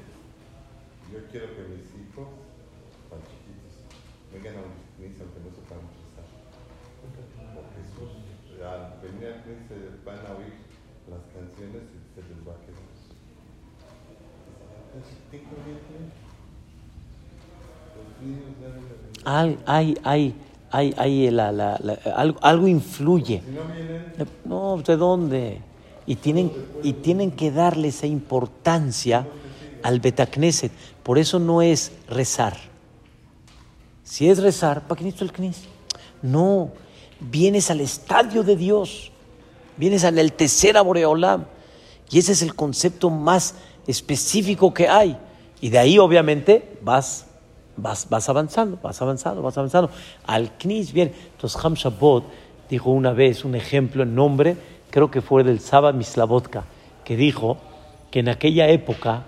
yo 1.12 1.20
quiero 1.30 1.48
que 1.54 1.62
mis 1.70 1.86
hijos, 2.02 2.28
tan 3.12 3.22
chiquitos, 3.30 3.78
vengan 4.34 4.58
a 4.58 4.62
un 4.66 4.74
CNIS 4.98 5.22
aunque 5.22 5.40
no 5.44 5.52
sepan 5.54 5.86
rezar. 5.86 6.26
Porque 7.04 7.84
sus, 7.94 8.10
al 8.64 8.98
venir 9.04 9.28
al 9.28 9.44
CNIS 9.44 9.70
se 9.70 9.78
van 10.02 10.24
a 10.26 10.34
oír 10.34 10.56
las 11.12 11.22
canciones 11.30 11.84
y 11.94 12.00
se 12.16 12.26
les 12.26 12.40
va 12.42 12.58
a 12.58 12.62
quedar. 12.66 12.88
Tengo 15.30 15.56
bien, 15.62 16.10
los 17.94 18.10
niños 18.18 18.50
deben 18.58 18.82
de 18.90 18.98
Hay, 19.30 19.60
hay, 19.66 19.98
hay, 20.04 20.36
hay, 20.72 20.94
hay 20.96 21.32
la, 21.32 21.52
la, 21.52 21.78
la, 21.84 22.00
algo, 22.16 22.40
algo 22.42 22.66
influye. 22.66 23.44
No 24.46 24.78
¿de 24.78 24.96
dónde? 24.96 25.60
Y 26.06 26.16
tienen, 26.16 26.50
y 26.82 26.94
tienen 26.94 27.32
que 27.32 27.52
darle 27.52 27.90
esa 27.90 28.08
importancia 28.08 29.28
al 29.84 30.00
Betacneset. 30.00 30.72
Por 31.04 31.18
eso 31.18 31.40
no 31.40 31.62
es 31.62 31.92
rezar. 32.08 32.56
Si 34.06 34.30
es 34.30 34.42
rezar, 34.42 34.88
¿para 34.88 34.98
qué 34.98 35.04
necesito 35.04 35.26
el 35.26 35.34
Knis? 35.34 35.64
No, 36.22 36.72
vienes 37.20 37.70
al 37.70 37.82
estadio 37.82 38.44
de 38.44 38.56
Dios, 38.56 39.12
vienes 39.76 40.06
al 40.06 40.14
enaltecer 40.18 40.78
a 40.78 40.82
Boreolam. 40.82 41.46
Y 42.10 42.20
ese 42.20 42.32
es 42.32 42.42
el 42.42 42.56
concepto 42.56 43.10
más 43.10 43.56
específico 43.88 44.74
que 44.74 44.88
hay. 44.88 45.18
Y 45.60 45.68
de 45.68 45.80
ahí, 45.80 46.00
obviamente, 46.00 46.78
vas, 46.82 47.27
vas, 47.78 48.10
vas 48.10 48.28
avanzando, 48.30 48.78
vas 48.82 49.02
avanzando, 49.02 49.42
vas 49.42 49.58
avanzando. 49.58 49.90
Al 50.26 50.58
Knis, 50.58 50.92
bien. 50.92 51.14
Entonces, 51.32 51.64
Ham 51.64 51.76
Shabbat 51.76 52.24
dijo 52.70 52.90
una 52.90 53.14
vez 53.14 53.46
un 53.46 53.56
ejemplo 53.56 54.04
en 54.04 54.14
nombre, 54.14 54.58
creo 54.90 55.10
que 55.10 55.22
fue 55.22 55.44
del 55.44 55.60
Saba 55.60 55.94
Mislavotka, 55.94 56.66
que 57.04 57.16
dijo 57.16 57.58
que 58.12 58.20
en 58.20 58.30
aquella 58.30 58.68
época 58.68 59.24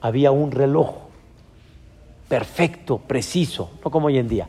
había 0.00 0.30
un 0.30 0.52
reloj 0.52 0.90
perfecto, 2.28 2.98
preciso, 2.98 3.70
no 3.84 3.90
como 3.90 4.06
hoy 4.08 4.18
en 4.18 4.28
día, 4.28 4.48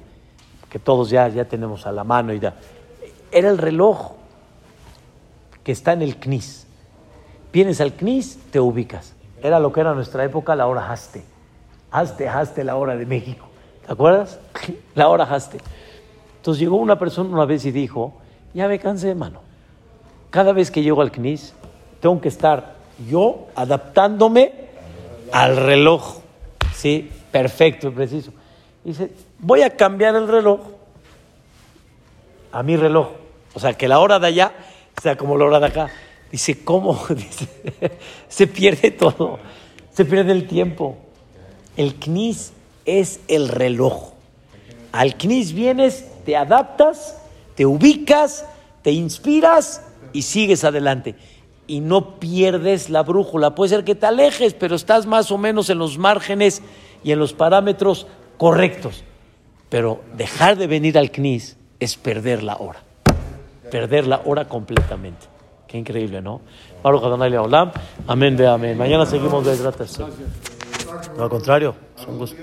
que 0.70 0.80
todos 0.80 1.10
ya, 1.10 1.28
ya 1.30 1.46
tenemos 1.46 1.88
a 1.88 1.92
la 1.92 2.04
mano 2.04 2.34
y 2.34 2.40
ya. 2.40 2.56
Era 3.32 3.50
el 3.50 3.58
reloj 3.58 4.14
que 5.64 5.72
está 5.72 5.94
en 5.94 6.02
el 6.02 6.18
CNIS. 6.18 6.68
Vienes 7.52 7.82
al 7.82 7.94
CNIS, 7.94 8.38
te 8.52 8.60
ubicas. 8.60 9.14
Era 9.42 9.60
lo 9.60 9.72
que 9.72 9.80
era 9.80 9.94
nuestra 9.94 10.24
época, 10.24 10.56
la 10.56 10.68
hora 10.68 10.92
haste. 10.92 11.24
Haste, 11.92 12.28
haste, 12.28 12.64
la 12.64 12.76
hora 12.76 12.96
de 12.96 13.06
México. 13.06 13.48
¿Te 13.86 13.94
acuerdas? 13.94 14.40
La 14.96 15.10
hora 15.10 15.24
haste. 15.24 15.58
Entonces 16.38 16.62
llegó 16.62 16.78
una 16.78 16.98
persona 17.00 17.30
una 17.30 17.46
vez 17.46 17.66
y 17.66 17.72
dijo, 17.72 18.14
ya 18.54 18.68
me 18.68 18.80
cansé, 18.80 19.16
mano. 19.16 19.42
Cada 20.30 20.54
vez 20.54 20.70
que 20.70 20.84
llego 20.84 21.02
al 21.02 21.12
CNIS, 21.12 21.54
tengo 22.00 22.22
que 22.22 22.28
estar 22.28 22.76
yo 23.10 23.48
adaptándome 23.56 24.54
al 25.32 25.58
reloj. 25.58 26.20
Sí, 26.74 27.10
perfecto, 27.32 27.92
preciso. 27.92 28.32
Dice, 28.84 29.12
voy 29.40 29.64
a 29.64 29.76
cambiar 29.76 30.16
el 30.16 30.28
reloj 30.28 30.60
a 32.52 32.64
mi 32.64 32.78
reloj. 32.78 33.10
O 33.54 33.60
sea, 33.60 33.74
que 33.74 33.88
la 33.88 34.00
hora 34.00 34.20
de 34.20 34.28
allá 34.28 34.54
sea 35.02 35.18
como 35.18 35.38
la 35.38 35.46
hora 35.46 35.60
de 35.60 35.66
acá. 35.68 35.90
Dice, 36.32 36.64
¿cómo? 36.64 37.00
Se 38.28 38.48
pierde 38.48 38.92
todo. 38.92 39.40
Se 39.92 40.06
pierde 40.06 40.32
el 40.32 40.48
tiempo. 40.48 40.98
El 41.80 41.96
CNIS 41.96 42.52
es 42.84 43.22
el 43.30 43.48
reloj. 43.48 44.10
Al 44.92 45.16
CNIS 45.16 45.54
vienes, 45.54 46.06
te 46.26 46.36
adaptas, 46.36 47.22
te 47.56 47.66
ubicas, 47.66 48.46
te 48.82 48.92
inspiras 48.92 49.82
y 50.12 50.24
sigues 50.24 50.66
adelante. 50.66 51.16
Y 51.68 51.80
no 51.80 52.20
pierdes 52.20 52.90
la 52.90 53.04
brújula. 53.04 53.56
Puede 53.56 53.70
ser 53.70 53.86
que 53.86 53.96
te 53.96 54.08
alejes, 54.08 54.56
pero 54.56 54.76
estás 54.76 55.06
más 55.06 55.32
o 55.32 55.38
menos 55.38 55.70
en 55.70 55.80
los 55.80 55.98
márgenes 55.98 56.62
y 57.02 57.14
en 57.14 57.20
los 57.20 57.32
parámetros 57.32 58.08
correctos. 58.38 59.06
Pero 59.70 60.02
dejar 60.18 60.58
de 60.58 60.68
venir 60.68 60.98
al 60.98 61.12
CNIS 61.12 61.56
es 61.80 61.96
perder 61.96 62.44
la 62.44 62.58
hora. 62.58 62.84
Perder 63.72 64.06
la 64.06 64.22
hora 64.26 64.50
completamente. 64.50 65.28
Qué 65.66 65.78
increíble, 65.78 66.22
¿no? 66.22 66.42
Amén, 68.06 68.36
ve 68.36 68.48
amén. 68.48 68.78
Mañana 68.78 69.06
seguimos 69.06 69.46
de 69.46 70.59
No, 71.16 71.24
al 71.24 71.30
contrario, 71.30 71.76
gusto. 72.18 72.38